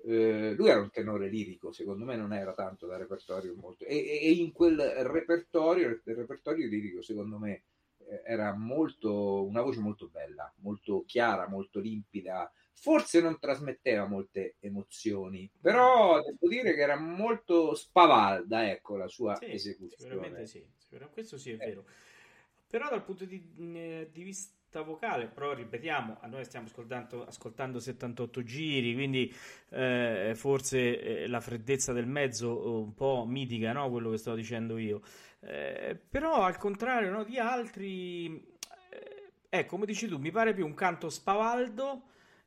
[0.05, 3.97] eh, lui era un tenore lirico, secondo me non era tanto da repertorio molto, e,
[3.97, 7.63] e- e in quel repertorio, il repertorio lirico, secondo me,
[8.07, 14.57] eh, era molto, una voce molto bella, molto chiara, molto limpida, forse non trasmetteva molte
[14.61, 20.11] emozioni, però devo dire che era molto spavalda, ecco, la sua Sì, esecuzione.
[20.15, 21.67] Sicuramente sì, sicuramente questo sì è Eh.
[21.69, 21.85] vero.
[22.69, 23.43] Però dal punto di,
[23.75, 29.35] eh, di vista vocale, però ripetiamo, a noi stiamo ascoltando, ascoltando 78 giri, quindi
[29.71, 33.91] eh, forse eh, la freddezza del mezzo eh, un po' mitiga, no?
[33.91, 35.01] Quello che sto dicendo io.
[35.41, 38.37] Eh, però al contrario no, di altri,
[38.91, 42.03] eh, eh, come dici tu, mi pare più un canto spavaldo,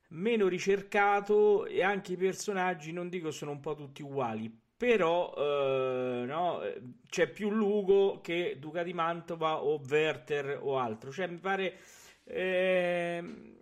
[0.10, 6.26] meno ricercato e anche i personaggi, non dico sono un po' tutti uguali, però eh,
[6.26, 11.12] no, eh, c'è più Lugo che Duca di Mantova o Werther o altro.
[11.12, 11.78] Cioè, mi pare.
[12.26, 13.54] Ehm,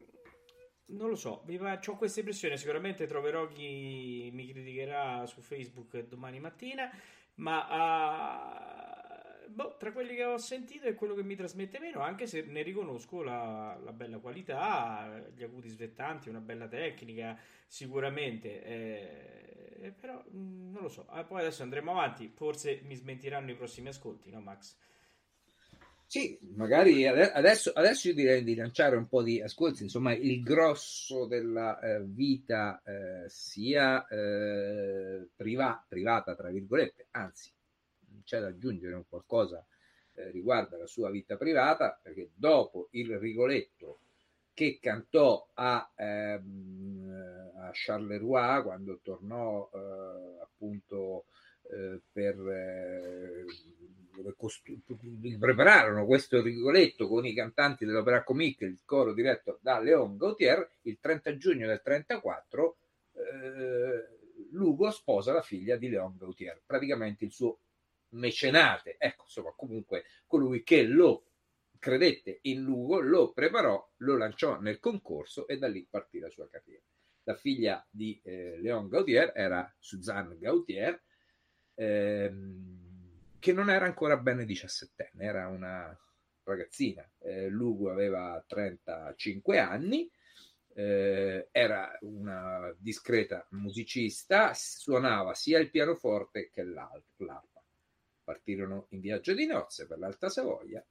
[0.91, 2.57] non lo so, ho questa impressione.
[2.57, 6.89] Sicuramente troverò chi mi criticherà su Facebook domani mattina,
[7.35, 9.01] ma ah,
[9.47, 12.61] boh, tra quelli che ho sentito è quello che mi trasmette meno, anche se ne
[12.61, 17.37] riconosco la, la bella qualità, gli acuti svettanti, una bella tecnica,
[17.67, 18.63] sicuramente.
[18.63, 21.05] Eh, però mh, mm, non lo so.
[21.07, 24.77] Ah, poi adesso andremo avanti, forse mi smentiranno i prossimi ascolti, no Max?
[26.11, 31.25] Sì, magari adesso, adesso io direi di lanciare un po' di ascolti, insomma il grosso
[31.25, 37.49] della eh, vita eh, sia eh, priva, privata, tra virgolette, anzi
[38.25, 39.65] c'è da aggiungere un qualcosa
[40.15, 43.99] eh, riguardo la sua vita privata, perché dopo il Rigoletto
[44.53, 51.27] che cantò a, ehm, a Charleroi quando tornò eh, appunto
[52.11, 53.45] per
[54.35, 54.79] costru-
[55.39, 60.99] prepararono questo rigoletto con i cantanti dell'Opera Comique, il coro diretto da Léon Gautier, il
[60.99, 62.77] 30 giugno del 34
[63.13, 64.19] eh,
[64.51, 67.59] Lugo sposa la figlia di Léon Gautier, praticamente il suo
[68.09, 71.25] mecenate, ecco, insomma, comunque colui che lo
[71.79, 76.47] credette in Lugo, lo preparò, lo lanciò nel concorso e da lì partì la sua
[76.49, 76.83] carriera.
[77.23, 81.01] La figlia di eh, Léon Gautier era Suzanne Gautier,
[81.81, 85.97] ehm, che non era ancora bene 17enne, era una
[86.43, 87.09] ragazzina.
[87.19, 90.07] Eh, Lugo aveva 35 anni,
[90.73, 97.63] eh, era una discreta musicista, suonava sia il pianoforte che l'arpa.
[98.23, 100.85] Partirono in viaggio di nozze per l'Alta Savoia,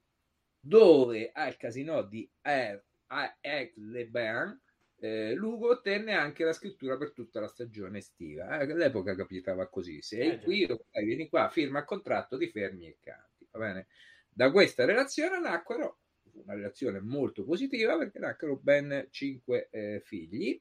[0.59, 4.59] dove al casino di Aix-les-Bains
[5.01, 8.61] eh, Lugo ottenne anche la scrittura per tutta la stagione estiva.
[8.61, 12.87] Eh, all'epoca capitava così: sei eh, qui, okay, vieni qua, firma il contratto, ti fermi
[12.87, 13.49] e canti.
[13.51, 13.87] Va bene?
[14.29, 15.99] Da questa relazione nacquero
[16.33, 20.61] una relazione molto positiva perché nacquero ben cinque eh, figli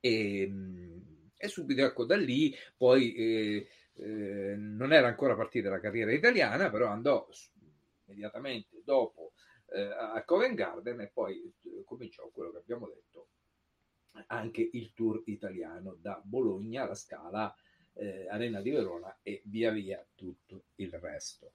[0.00, 0.98] e, mm,
[1.36, 6.68] e, subito ecco da lì poi eh, eh, non era ancora partita la carriera italiana
[6.68, 7.28] però andò
[8.06, 9.25] immediatamente dopo
[9.76, 13.28] eh, a Covent Garden e poi eh, cominciò quello che abbiamo detto
[14.28, 17.54] anche il tour italiano da Bologna alla Scala,
[17.92, 21.52] eh, Arena di Verona e via via tutto il resto.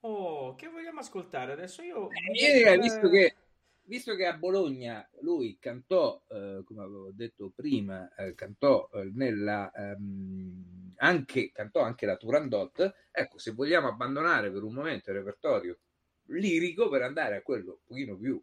[0.00, 1.82] Oh, che vogliamo ascoltare adesso?
[1.82, 3.34] Io, eh, eh, visto, che,
[3.82, 9.70] visto, che, a Bologna lui cantò, eh, come avevo detto prima, eh, cantò eh, nella
[9.72, 15.78] ehm, anche, cantò anche la Turandot, ecco, se vogliamo abbandonare per un momento il repertorio
[16.26, 18.42] lirico per andare a quello un pochino più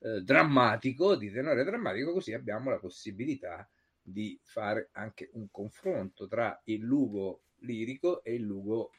[0.00, 3.68] eh, drammatico, di tenore drammatico, così abbiamo la possibilità
[4.00, 8.90] di fare anche un confronto tra il lugo lirico e il lugo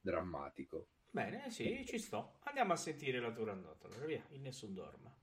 [0.00, 0.88] drammatico.
[1.10, 2.38] Bene, sì, ci sto.
[2.44, 3.84] Andiamo a sentire la Turandot.
[3.84, 5.14] Allora, via, in nessun dorma.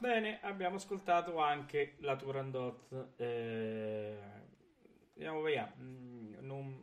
[0.00, 3.12] Bene, abbiamo ascoltato anche la Turandot.
[3.16, 4.18] Eh,
[5.14, 5.70] andiamo via.
[5.78, 6.82] Mm, Non,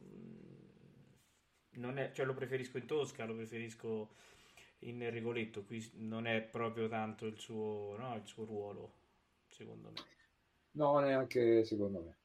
[1.77, 4.15] non è, cioè lo preferisco in Tosca, lo preferisco
[4.79, 5.63] in Rigoletto.
[5.63, 8.93] Qui non è proprio tanto il suo, no, il suo ruolo,
[9.47, 10.05] secondo me.
[10.75, 12.17] No, neanche secondo me.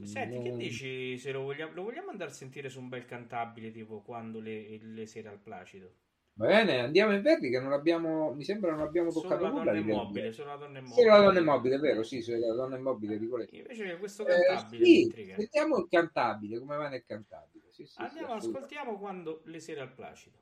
[0.00, 3.04] Senti, che Non- dici se lo vogliamo, lo vogliamo andare a sentire su un bel
[3.04, 5.92] cantabile tipo quando le, le sere al Placido?
[6.38, 9.72] Bene, andiamo in Verdi che non abbiamo, mi sembra non abbiamo Solo toccato la nulla
[9.74, 11.02] immobile, solo la donna immobile.
[11.06, 13.54] Solo la donna immobile, vero, sì, la donna immobile di Coletto.
[13.56, 17.64] Invece questo Eh, cantabile mi sì, sentiamo il cantabile, come va nel cantabile.
[17.70, 20.38] Sì, sì, Andiamo, ascoltiamo quando le sere al Placido.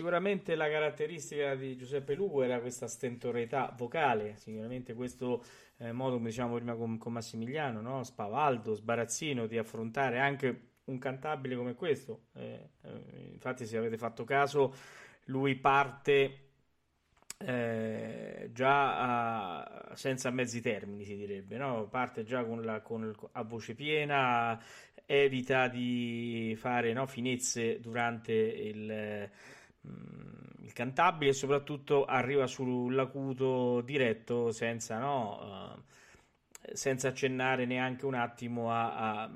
[0.00, 5.44] Sicuramente la caratteristica di Giuseppe Lugo era questa stentorietà vocale, sicuramente questo
[5.76, 8.02] eh, modo, come diciamo prima con, con Massimiliano, no?
[8.02, 12.26] spavaldo, sbarazzino di affrontare anche un cantabile come questo.
[12.34, 14.74] Eh, eh, infatti, se avete fatto caso,
[15.26, 16.44] lui parte
[17.38, 19.60] eh, già
[19.92, 21.86] a- senza mezzi termini, si direbbe, no?
[21.88, 24.60] Parte già con la, con a voce piena,
[25.06, 29.30] evita di fare no, finezze durante il,
[29.88, 35.82] mm, il cantabile e soprattutto arriva sull'acuto diretto senza, no,
[36.62, 39.30] eh, senza accennare neanche un attimo a, a-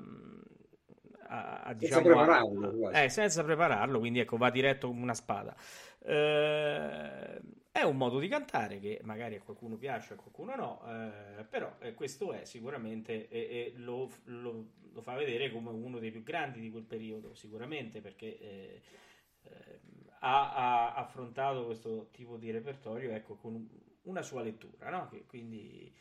[1.43, 3.03] a- a, diciamo, a- prepararlo, quasi.
[3.03, 5.55] eh, senza prepararlo, quindi ecco, va diretto come una spada.
[5.99, 11.43] Eh, è un modo di cantare che magari a qualcuno piace, a qualcuno no, eh,
[11.43, 16.11] però eh, questo è sicuramente e, e lo, lo- lo fa vedere come uno dei
[16.11, 18.81] più grandi di quel periodo, sicuramente perché eh,
[19.43, 19.79] eh,
[20.19, 23.67] ha, ha affrontato questo tipo di repertorio ecco, con un-
[24.03, 25.07] una sua lettura, no?
[25.09, 25.93] Che quindi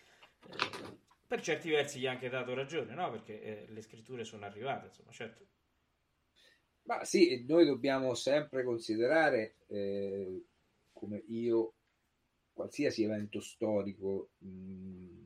[1.26, 3.10] per certi versi gli ha anche dato ragione, no?
[3.10, 5.46] Perché eh, le scritture sono arrivate, insomma, certo.
[6.82, 10.44] Ma sì, noi dobbiamo sempre considerare eh,
[10.92, 11.74] come io
[12.52, 15.24] qualsiasi evento storico mh,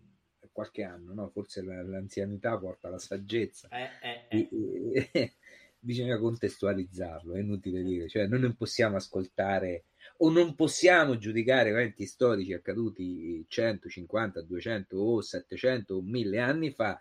[0.52, 1.28] qualche anno, no?
[1.28, 3.68] forse l'anzianità porta alla saggezza.
[3.68, 5.34] Eh, eh, eh.
[5.78, 9.84] bisogna contestualizzarlo, è inutile dire, cioè noi non possiamo ascoltare
[10.18, 16.70] o non possiamo giudicare eventi storici accaduti 100, 50, 200 o 700 o 1000 anni
[16.70, 17.00] fa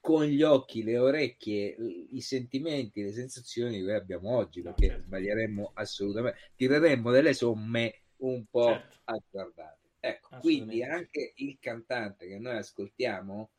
[0.00, 1.76] con gli occhi, le orecchie,
[2.10, 5.06] i sentimenti, le sensazioni che abbiamo oggi, perché no, certo.
[5.06, 8.98] sbaglieremmo assolutamente, tireremmo delle somme un po' certo.
[9.04, 9.76] azzardate.
[10.00, 13.50] Ecco, quindi anche il cantante che noi ascoltiamo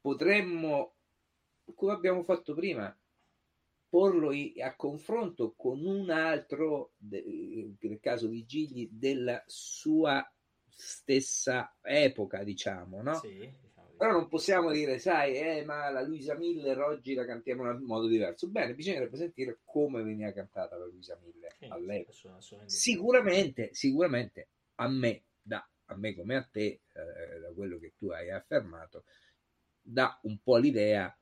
[0.00, 0.94] potremmo,
[1.74, 2.96] come abbiamo fatto prima,
[3.94, 4.30] porlo
[4.60, 10.28] a confronto con un altro, nel caso di Gigli, della sua
[10.68, 13.14] stessa epoca, diciamo, no?
[13.14, 13.62] Sì
[13.96, 18.08] però non possiamo dire, sai, eh, ma la Luisa Miller oggi la cantiamo in modo
[18.08, 18.48] diverso.
[18.48, 22.40] Bene, bisognerebbe sentire come veniva cantata la Luisa Miller sì, all'epoca.
[22.66, 28.08] Sicuramente, sicuramente a me, da, a me come a te, eh, da quello che tu
[28.08, 29.04] hai affermato,
[29.80, 31.16] dà un po' l'idea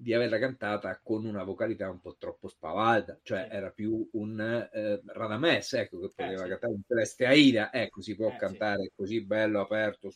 [0.00, 3.56] di averla cantata con una vocalità un po' troppo spavalda, cioè sì.
[3.56, 6.48] era più un eh, Radames, ecco, che poteva eh, sì.
[6.50, 8.92] cantare un Celeste Aida, ecco, si può eh, cantare sì.
[8.94, 10.12] così bello, aperto,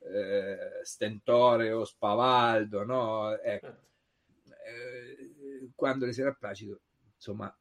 [0.00, 3.32] eh, stentoreo, spavaldo, no?
[3.38, 3.66] Ecco.
[3.66, 3.86] Certo.
[4.66, 6.82] Eh, quando le sera placido,
[7.14, 7.56] insomma,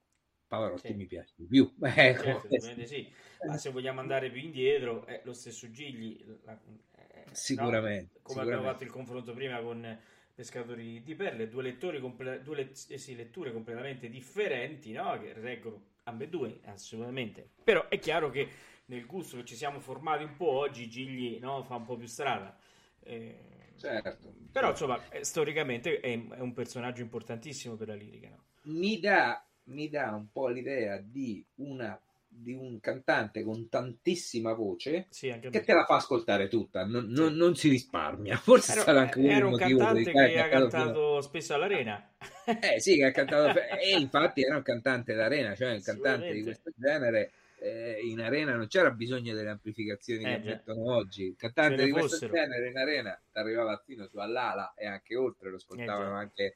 [0.48, 0.94] Pavarotti sì.
[0.96, 1.74] mi piace di più.
[1.82, 2.46] Ecco.
[2.50, 3.10] Certo, sì.
[3.46, 6.22] Ma se vogliamo andare più indietro, è lo stesso Gigli.
[6.44, 6.60] La,
[6.98, 8.16] eh, sicuramente.
[8.16, 8.20] No?
[8.22, 8.54] Come sicuramente.
[8.54, 9.98] abbiamo fatto il confronto prima con
[10.38, 15.20] Pescatori di Perle, due, lettori comple- due le- eh sì, letture completamente differenti, no?
[15.20, 17.50] che reggono ambedue, assolutamente.
[17.64, 18.48] Però è chiaro che
[18.86, 22.06] nel gusto che ci siamo formati un po' oggi, Gigli no, fa un po' più
[22.06, 22.56] strada.
[23.00, 24.32] Eh, certo.
[24.52, 28.30] Però insomma, eh, storicamente è, è, un personaggio importantissimo per la lirica.
[28.30, 28.44] No?
[28.74, 32.00] Mi, dà, mi dà un po' l'idea di una
[32.40, 37.34] di un cantante con tantissima voce sì, che te la fa ascoltare tutta, non, non,
[37.34, 38.38] non si risparmia.
[38.38, 41.22] Forse era, sarà anche era un cantante che ha cantato fino...
[41.22, 42.12] spesso all'arena.
[42.48, 46.44] Eh sì, che ha cantato e infatti era un cantante d'arena, cioè un cantante di
[46.44, 51.24] questo genere eh, in arena non c'era bisogno delle amplificazioni eh, che mettono oggi.
[51.24, 52.34] Il cantante di questo fossero.
[52.34, 56.56] genere in arena arrivava fino su all'ala e anche oltre, lo ascoltavano eh, anche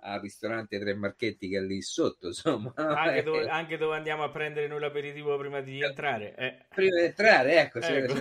[0.00, 2.72] al ristorante Tre Marchetti che è lì sotto, insomma.
[2.76, 3.48] Anche dove, eh.
[3.48, 6.34] anche dove andiamo a prendere noi l'aperitivo prima di entrare.
[6.36, 6.66] Eh.
[6.68, 8.14] Prima di entrare, ecco, ecco.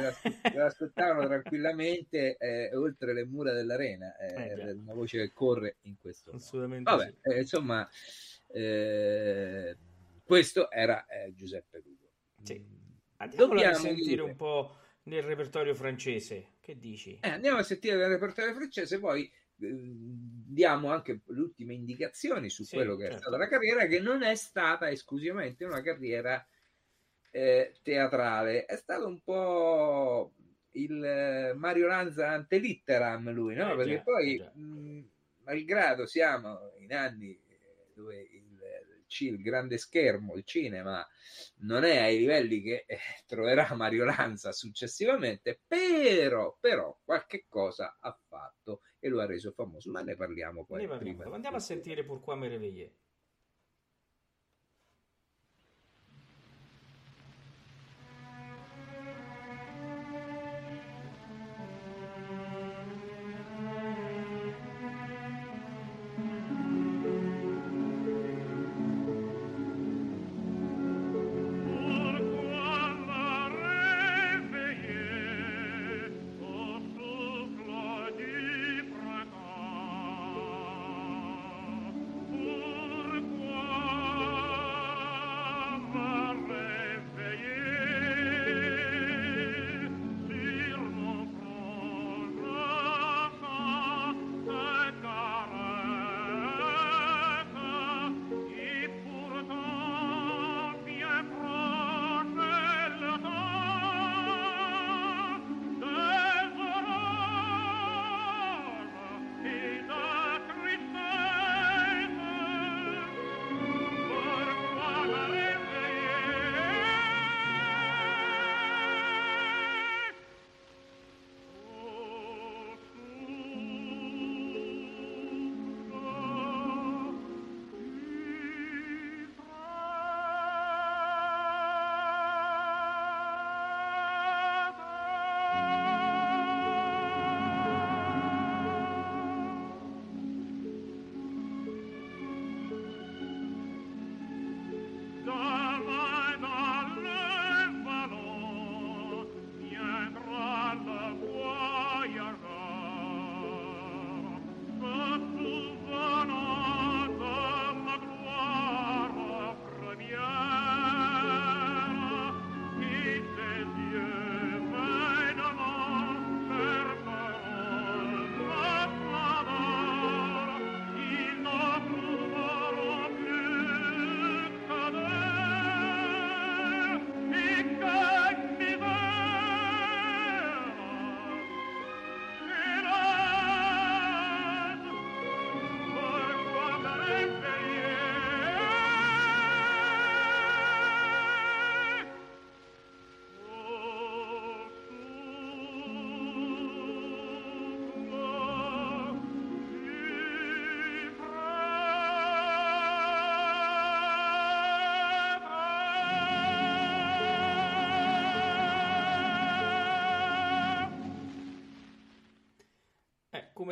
[0.53, 4.15] Lo aspettavano tranquillamente eh, oltre le mura dell'arena.
[4.17, 7.29] Eh, una voce che corre in questo Assolutamente Vabbè, sì.
[7.29, 7.87] Eh, insomma,
[10.23, 12.09] questo era Giuseppe Lugo.
[12.41, 12.83] Sì.
[13.17, 14.21] Andiamo a sentire dire...
[14.21, 16.53] un po' nel repertorio francese.
[16.59, 17.19] Che dici?
[17.21, 22.63] Eh, andiamo a sentire nel repertorio francese, poi eh, diamo anche le ultime indicazioni su
[22.63, 23.15] sì, quello che certo.
[23.15, 26.45] è stata la carriera, che non è stata esclusivamente una carriera
[27.31, 30.33] eh, teatrale, è stato un po'
[30.71, 33.73] il eh, Mario Lanza ante litteram lui, no?
[33.73, 35.09] Eh, Perché già, poi, mh,
[35.43, 37.39] malgrado siamo in anni
[37.93, 38.27] dove
[39.19, 41.05] il grande schermo, il cinema,
[41.59, 48.17] non è ai livelli che eh, troverà Mario Lanza successivamente, però, però qualche cosa ha
[48.27, 50.81] fatto e lo ha reso famoso, ma ne parliamo poi.
[50.81, 51.33] Ne parliamo.
[51.33, 52.47] Andiamo a sentire Pourquoi me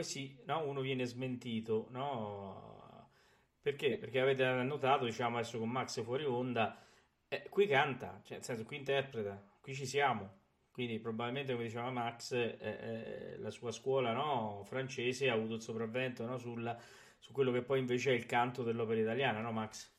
[0.04, 0.36] réveiller.
[0.36, 3.10] questi, no, uno viene smentito, no?
[3.62, 3.98] Perché?
[3.98, 6.78] Perché avete notato, diciamo adesso con Max fuori onda,
[7.30, 10.42] eh, qui canta, cioè nel senso qui interpreta, qui ci siamo.
[10.72, 15.62] Quindi probabilmente, come diceva Max, eh, eh, la sua scuola no, francese ha avuto il
[15.62, 16.78] sopravvento sulla,
[17.20, 19.93] su quello che poi invece è il canto dell'opera italiana, no Max?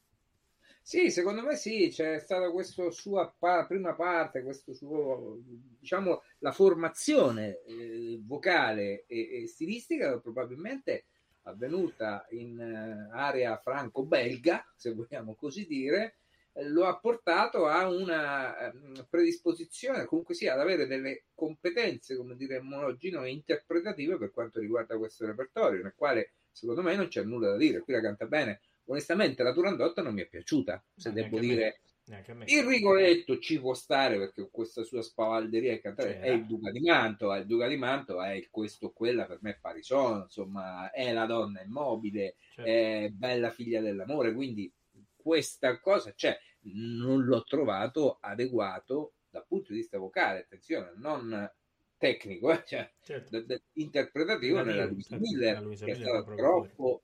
[0.87, 5.41] Sì, secondo me sì, c'è stata questa sua pa- prima parte, questo suo,
[5.81, 11.07] diciamo, la formazione eh, vocale e, e, stilistica probabilmente
[11.45, 16.19] avvenuta in uh, area franco-belga, se vogliamo così dire,
[16.53, 22.37] eh, lo ha portato a una uh, predisposizione, comunque sia, ad avere delle competenze, come
[22.37, 27.53] dire, monogino interpretative per quanto riguarda questo repertorio, nel quale secondo me non c'è nulla
[27.53, 31.15] da dire, qui la canta bene onestamente la Turandot non mi è piaciuta, se no,
[31.15, 31.81] devo dire.
[32.07, 36.81] Il Rigoletto ci può stare perché questa sua spavalderia e cantare è il Duca di
[36.81, 40.91] Mantova, il Duca di Mantova è il questo quella per me è pari sono, insomma
[40.91, 42.71] è la donna immobile, certo.
[42.71, 44.71] è bella figlia dell'amore, quindi
[45.17, 46.39] questa cosa c'è,
[46.75, 51.51] non l'ho trovato adeguato dal punto di vista vocale, attenzione, non
[51.97, 52.63] tecnico, eh?
[52.67, 53.41] cioè, certo.
[53.41, 57.03] d- d- interpretativo nella Luisa Miller, che è stato troppo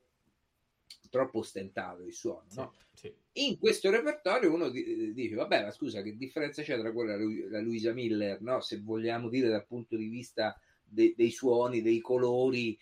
[1.10, 2.46] troppo ostentato il suono.
[2.54, 2.72] No?
[2.94, 7.48] Sì, In questo repertorio uno dice, vabbè, ma scusa, che differenza c'è tra quella e
[7.50, 8.60] la Luisa Miller, no?
[8.60, 12.78] se vogliamo dire dal punto di vista de- dei suoni, dei colori,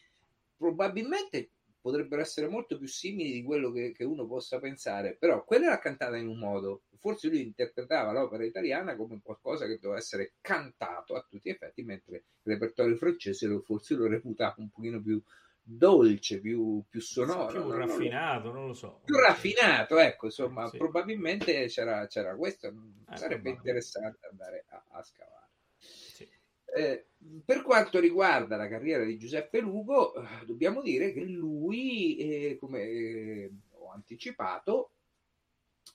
[0.56, 1.50] probabilmente
[1.80, 5.78] potrebbero essere molto più simili di quello che, che, uno possa pensare, però quella era
[5.78, 11.14] cantata in un modo, forse lui interpretava l'opera italiana come qualcosa che doveva essere cantato
[11.14, 15.22] a tutti gli effetti, mentre il repertorio francese lo, forse lo reputava un pochino più
[15.70, 17.60] dolce, più, più sonoro.
[17.60, 19.00] Più raffinato, non lo so.
[19.04, 20.78] Più raffinato, ecco, insomma, sì.
[20.78, 25.48] probabilmente c'era, c'era questo, eh, sarebbe interessante andare a, a scavare.
[25.76, 26.26] Sì.
[26.74, 27.08] Eh,
[27.44, 32.80] per quanto riguarda la carriera di Giuseppe Lugo, eh, dobbiamo dire che lui, eh, come
[32.80, 34.92] eh, ho anticipato,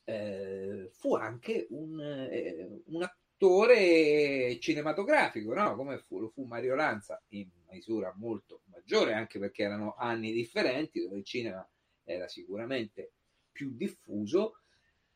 [0.05, 5.75] fu anche un, un attore cinematografico, no?
[5.75, 11.01] come fu, lo fu Mario Lanza in misura molto maggiore, anche perché erano anni differenti,
[11.01, 11.67] dove il cinema
[12.03, 13.13] era sicuramente
[13.51, 14.57] più diffuso.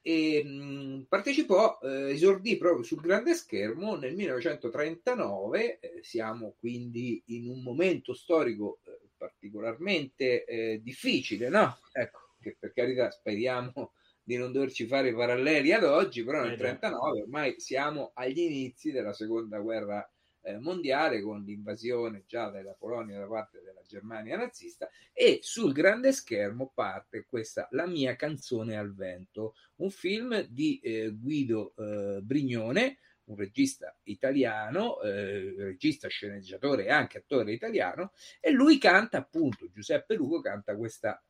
[0.02, 5.80] E mh, partecipò, eh, esordì proprio sul grande schermo nel 1939.
[5.80, 11.78] Eh, siamo quindi in un momento storico eh, particolarmente eh, difficile, no?
[11.92, 13.92] Ecco, che per carità speriamo
[14.24, 19.14] di non doverci fare paralleli ad oggi, però nel 1939 ormai siamo agli inizi della
[19.14, 20.10] seconda guerra
[20.48, 26.14] eh, mondiale con l'invasione già della Polonia da parte della Germania nazista e sul grande
[26.14, 33.00] schermo parte questa La mia canzone al vento, un film di eh, Guido eh, Brignone,
[33.26, 40.16] un regista italiano, eh, regista, sceneggiatore e anche attore italiano, e lui canta appunto, Giuseppe
[40.16, 41.22] Lugo canta questa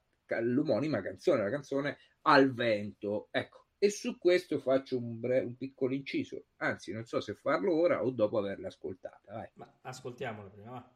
[0.41, 3.29] l'omonima canzone, la canzone Al vento.
[3.31, 7.75] Ecco, e su questo faccio un, bre- un piccolo inciso, anzi non so se farlo
[7.75, 9.21] ora o dopo averla ascoltata.
[9.33, 9.49] Vai.
[9.53, 10.95] Ma ascoltiamola prima, va.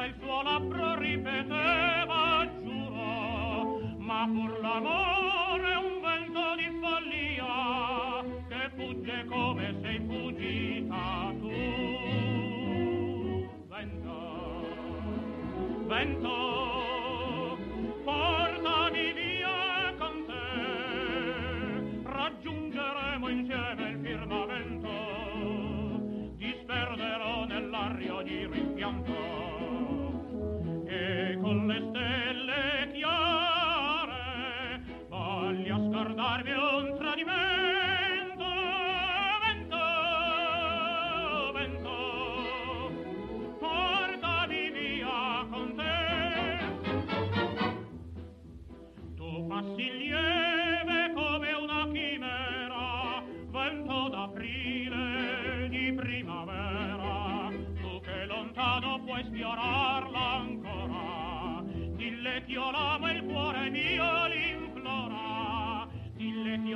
[0.00, 9.24] Mentre il suo labbro ripeteva giuro ma pur l'amore un vento di follia che fugge
[9.26, 11.50] come sei fuggita tu.
[13.68, 14.18] Vento
[15.86, 16.69] vento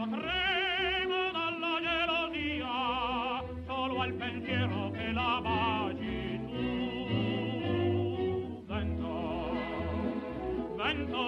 [0.04, 6.60] io tremo dalla gelosia solo al pensiero che la baci tu.
[8.66, 9.56] Vento
[10.76, 11.22] vento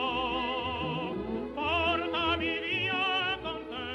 [1.55, 3.89] portami via con te.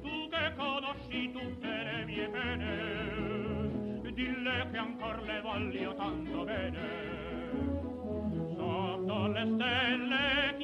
[0.00, 7.06] Tu che conosci tutte le mie pene dille che ancor le voglio tanto bene.
[8.56, 10.56] Sotto le stelle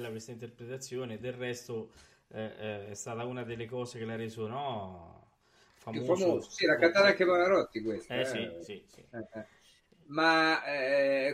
[0.00, 1.18] bella questa interpretazione.
[1.20, 1.92] Del resto,
[2.28, 5.32] eh, eh, è stata una delle cose che l'ha reso no,
[5.74, 6.16] famoso.
[6.16, 6.50] famoso.
[6.50, 8.14] Sì, la cantata anche Pavarotti questa.
[8.14, 8.24] Eh eh.
[8.24, 9.04] sì, sì, sì.
[9.10, 9.58] Eh.
[10.06, 10.60] Ma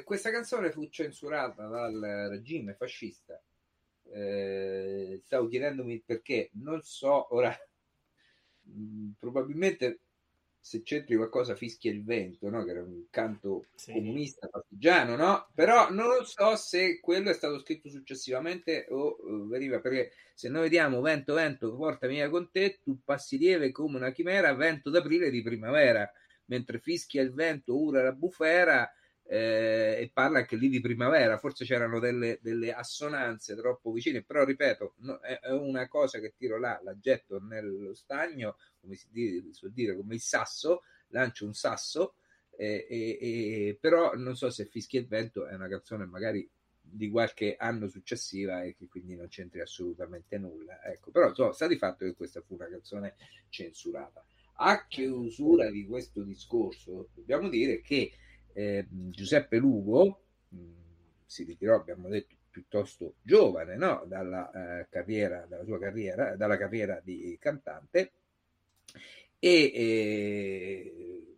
[0.04, 3.40] questa canzone fu censurata dal regime fascista.
[4.02, 7.56] Stavo chiedendomi perché, non so, ora
[9.18, 10.00] probabilmente
[10.66, 12.64] se c'entri qualcosa fischia il vento, no?
[12.64, 13.92] che era un canto Sì.
[13.92, 15.48] comunista partigiano, no?
[15.54, 20.62] Però non so se quello è stato scritto successivamente o eh, veniva perché se noi
[20.62, 25.30] vediamo vento, vento, portami via con te, tu passi lieve come una chimera, vento d'aprile
[25.30, 26.10] di primavera,
[26.46, 28.92] mentre fischia il vento, ura la bufera
[29.28, 34.44] eh, e parla anche lì di primavera, forse c'erano delle, delle assonanze troppo vicine, però
[34.44, 39.06] ripeto, no, è, è una cosa che tiro là, la getto nello stagno, come si
[39.10, 42.14] di- suol dire, come il sasso, lancio un sasso,
[42.56, 46.48] eh, e- e- però non so se Fischia il vento è una canzone magari
[46.80, 50.82] di qualche anno successiva e che quindi non c'entri assolutamente nulla.
[50.84, 53.16] Ecco, però insomma, sta di fatto che questa fu una canzone
[53.48, 54.24] censurata.
[54.58, 58.12] A chiusura di questo discorso, dobbiamo dire che
[58.56, 60.58] eh, Giuseppe Lugo mh,
[61.26, 64.04] si ritirò, abbiamo detto, piuttosto giovane no?
[64.06, 68.12] dalla, eh, carriera, dalla sua carriera, dalla carriera di cantante
[69.38, 71.36] e eh,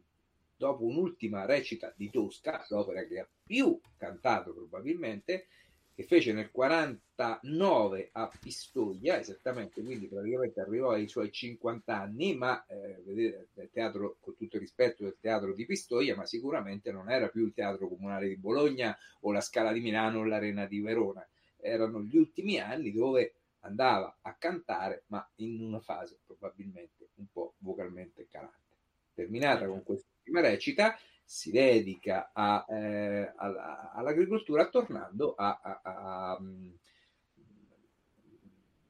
[0.57, 5.49] dopo un'ultima recita di Tosca, l'opera che ha più cantato probabilmente,
[5.99, 12.65] che fece nel 49 a Pistoia, esattamente, quindi praticamente arrivò ai suoi 50 anni, ma
[12.67, 17.11] eh, vedete, del teatro, con tutto il rispetto del teatro di Pistoia, ma sicuramente non
[17.11, 20.79] era più il teatro comunale di Bologna o la Scala di Milano o l'Arena di
[20.81, 21.27] Verona,
[21.57, 27.55] erano gli ultimi anni dove andava a cantare, ma in una fase probabilmente un po'
[27.59, 28.77] vocalmente calante.
[29.15, 30.97] Terminata con questa prima recita,
[31.31, 36.71] si dedica a, eh, alla- all'agricoltura tornando a, a- a- mm,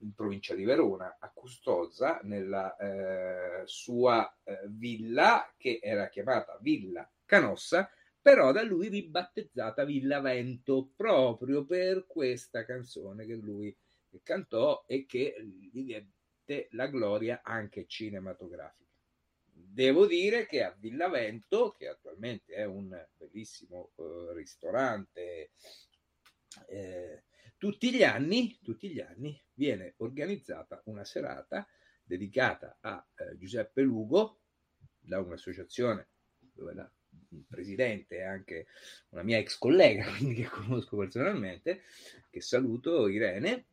[0.01, 7.09] in provincia di Verona, a Custoza, nella eh, sua eh, villa che era chiamata Villa
[7.25, 7.91] Canossa,
[8.21, 13.77] però da lui ribattezzata Villa Vento, proprio per questa canzone che lui
[14.23, 18.88] cantò e che gli diede la gloria anche cinematografica.
[19.79, 25.53] Devo dire che a Villavento, che attualmente è un bellissimo eh, ristorante,
[26.67, 27.23] eh,
[27.57, 31.65] tutti gli anni, tutti gli anni viene organizzata una serata
[32.03, 34.41] dedicata a eh, Giuseppe Lugo
[34.99, 36.93] da un'associazione dove la
[37.49, 38.67] presidente è anche
[39.11, 41.83] una mia ex collega, quindi che conosco personalmente,
[42.29, 43.67] che saluto, Irene,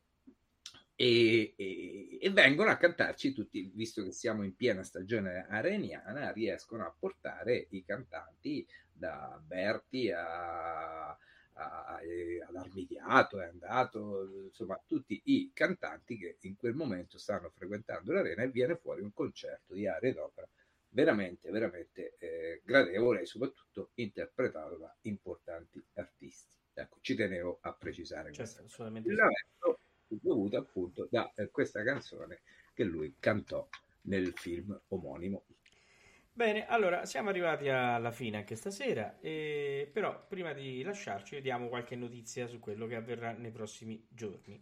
[0.96, 6.86] e, e- e vengono a cantarci tutti, visto che siamo in piena stagione areniana, riescono
[6.86, 15.22] a portare i cantanti da Berti a, a- eh, ad Armidiato, è andato, insomma, tutti
[15.26, 19.88] i cantanti che in quel momento stanno frequentando l'arena e viene fuori un concerto di
[19.88, 20.48] aria ed opera
[20.90, 26.56] veramente, veramente eh, gradevole e soprattutto interpretato da importanti artisti.
[26.74, 29.10] Ecco, ci tenevo a precisare Certo, assolutamente
[30.08, 32.42] dovuto appunto da eh, questa canzone
[32.74, 33.68] che lui cantò
[34.04, 35.44] nel film omonimo.
[36.32, 41.96] Bene, allora siamo arrivati alla fine anche stasera, e- però prima di lasciarci diamo qualche
[41.96, 44.62] notizia su quello che avverrà nei prossimi giorni.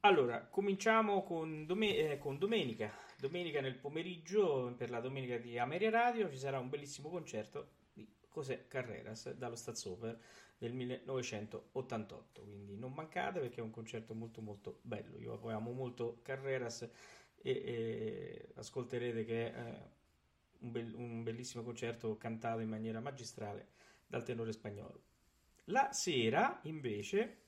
[0.00, 2.90] Allora, cominciamo con, dome- eh, con domenica.
[3.18, 8.06] domenica nel pomeriggio, per la domenica di Ameria Radio, ci sarà un bellissimo concerto di
[8.32, 10.18] José Carreras dallo Staatsoper
[10.58, 12.42] del 1988.
[12.42, 15.18] Quindi non mancate perché è un concerto molto molto bello.
[15.18, 16.90] Io amo molto Carreras e,
[17.42, 19.82] e ascolterete che è eh,
[20.60, 23.68] un, be- un bellissimo concerto cantato in maniera magistrale
[24.06, 25.02] dal tenore spagnolo.
[25.68, 27.42] La sera, invece,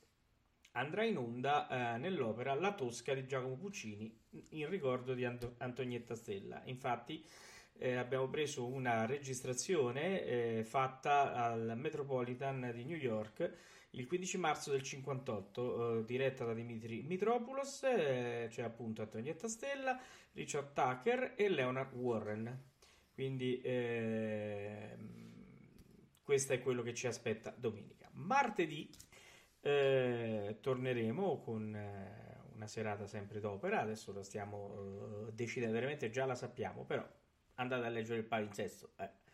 [0.72, 4.14] andrà in onda eh, nell'opera La Tosca di Giacomo Puccini
[4.50, 6.62] in ricordo di Ant- Antonietta Stella.
[6.64, 7.24] Infatti,
[7.78, 14.70] eh, abbiamo preso una registrazione eh, fatta al Metropolitan di New York il 15 marzo
[14.70, 19.98] del 58, eh, diretta da Dimitri Mitropoulos, eh, c'è appunto Antonietta Stella,
[20.32, 22.64] Richard Tucker e Leonard Warren.
[23.14, 25.24] Quindi ehm,
[26.22, 28.10] questo è quello che ci aspetta domenica.
[28.12, 28.90] Martedì
[29.60, 36.34] eh, torneremo con eh, una serata sempre d'opera, adesso la stiamo decidendo, veramente già la
[36.34, 37.06] sappiamo, però
[37.56, 38.92] andate a leggere il palinsesto.
[38.98, 39.24] Eh.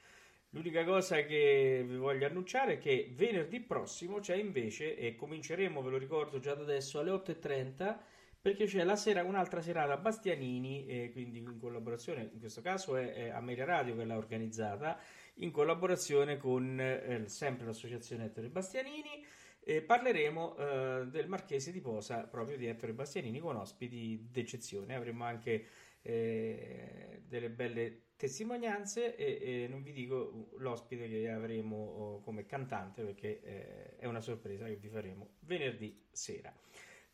[0.50, 5.90] L'unica cosa che vi voglio annunciare è che venerdì prossimo c'è invece, e cominceremo, ve
[5.90, 7.98] lo ricordo già da adesso, alle 8.30,
[8.42, 13.12] perché c'è la sera, un'altra serata Bastianini, eh, quindi in collaborazione, in questo caso è,
[13.12, 14.98] è Ameria Radio che l'ha organizzata,
[15.36, 19.24] in collaborazione con eh, sempre l'associazione Ettore Bastianini.
[19.64, 24.96] E parleremo eh, del Marchese di Posa, proprio di Ettore Bastianini, con ospiti d'eccezione.
[24.96, 25.64] Avremo anche
[26.02, 33.02] eh, delle belle testimonianze e, e, non vi dico l'ospite che avremo oh, come cantante
[33.02, 36.54] perché eh, è una sorpresa che vi faremo venerdì sera.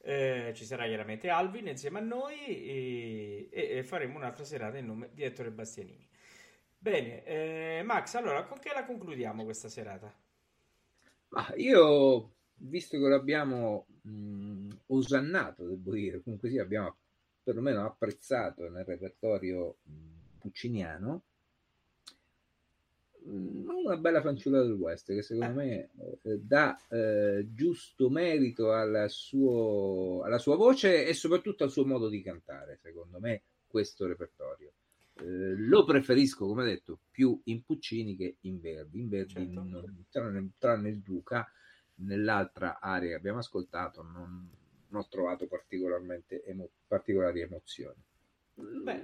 [0.00, 5.08] Eh, ci sarà chiaramente Alvin insieme a noi e, e, faremo un'altra serata in nome
[5.14, 6.06] di Ettore Bastianini.
[6.76, 10.14] Bene, eh, Max, allora con che la concludiamo questa serata?
[11.30, 16.94] Ma io, visto che l'abbiamo mh, osannato, devo dire, comunque sì, abbiamo
[17.42, 19.78] perlomeno apprezzato nel repertorio
[20.48, 21.22] pucciniano,
[23.28, 25.90] una bella fanciulla del West che secondo me
[26.22, 32.08] eh, dà eh, giusto merito alla, suo, alla sua voce e soprattutto al suo modo
[32.08, 34.72] di cantare, secondo me, questo repertorio.
[35.14, 39.00] Eh, lo preferisco, come detto, più in Puccini che in Verdi.
[39.00, 39.62] In Verdi, certo.
[39.62, 41.46] non, tranne, tranne, il Duca,
[41.96, 44.48] nell'altra area che abbiamo ascoltato, non,
[44.88, 48.02] non ho trovato particolarmente emo- particolari emozioni.
[48.58, 49.02] Beh,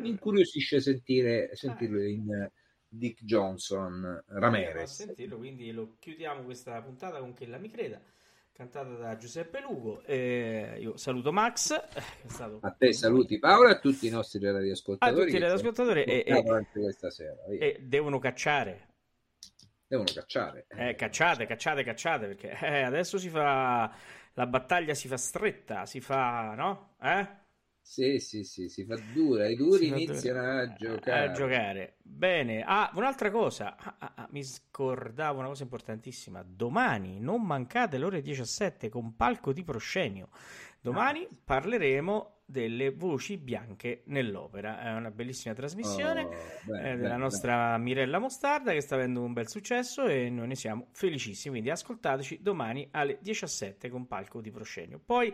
[0.00, 2.10] mi incuriosisce sentire, sentirlo eh.
[2.10, 2.50] in
[2.88, 4.92] Dick Johnson Ramirez.
[4.92, 8.00] sentirlo, quindi lo chiudiamo questa puntata con Che la mi creda
[8.54, 10.02] cantata da Giuseppe Lugo.
[10.04, 11.72] Eh, io saluto Max.
[11.72, 15.20] a te saluti Paolo e a tutti i nostri radioascoltatori.
[15.20, 18.88] A tutti i radioascoltatori e, e, sera, e devono cacciare.
[19.88, 20.66] Devono cacciare.
[20.68, 23.92] Eh, cacciate, cacciate, cacciate perché eh, adesso si fa
[24.34, 26.94] la battaglia si fa stretta, si fa, no?
[27.02, 27.42] Eh?
[27.86, 30.60] Sì, sì, sì, si fa dura, i duri iniziano dura.
[30.62, 31.28] a giocare.
[31.28, 31.96] A giocare.
[32.02, 37.98] Bene, ah, un'altra cosa, ah, ah, ah, mi scordavo una cosa importantissima, domani non mancate
[37.98, 40.30] le ore 17 con Palco di Proscenio,
[40.80, 41.36] domani ah.
[41.44, 46.30] parleremo delle voci bianche nell'opera, è una bellissima trasmissione oh,
[46.64, 47.82] beh, eh, della beh, nostra beh.
[47.82, 52.40] Mirella Mostarda che sta avendo un bel successo e noi ne siamo felicissimi, quindi ascoltateci
[52.40, 54.98] domani alle 17 con Palco di Proscenio.
[55.04, 55.32] Poi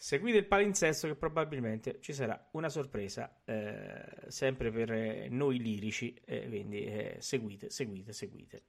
[0.00, 6.46] Seguite il palinsesto che probabilmente ci sarà una sorpresa eh, sempre per noi lirici, eh,
[6.46, 8.62] quindi eh, seguite, seguite, seguite.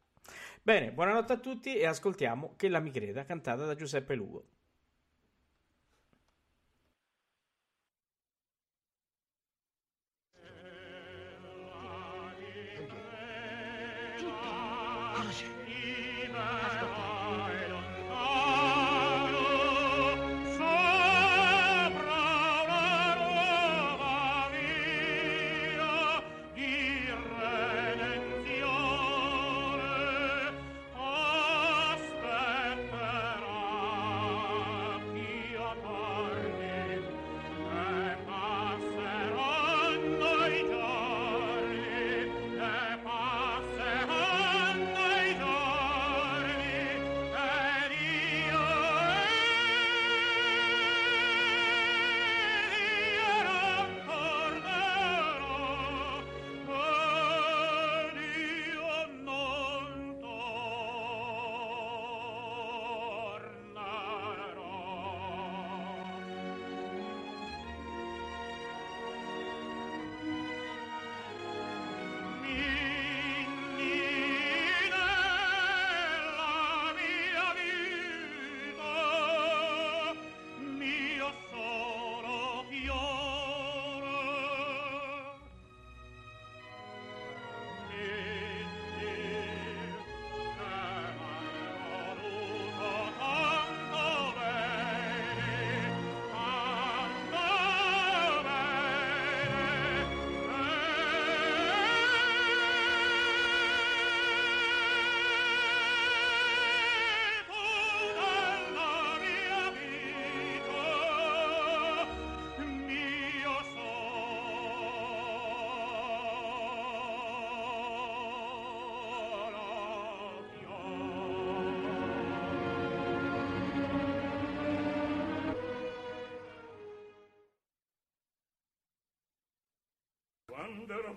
[0.64, 4.59] Bene, buonanotte a tutti e ascoltiamo Che la mi creda cantata da Giuseppe Lugo.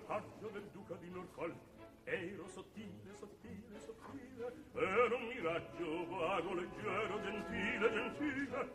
[0.07, 1.55] Raggio del duca di Norfolk
[2.03, 8.71] ero sottile, sottile, sottile ero un miraggio vago, leggero, gentile, gentile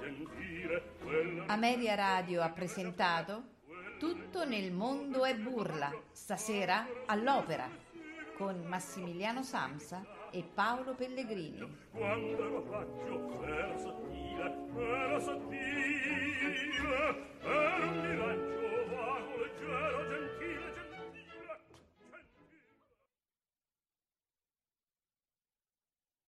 [0.00, 3.50] gentile quella Ameria Radio ha presentato
[3.98, 7.68] Tutto nel mondo è burla, stasera all'opera,
[8.36, 11.78] con Massimiliano Samsa e Paolo Pellegrini.
[11.92, 16.60] quando ero raggio era sottile era sottile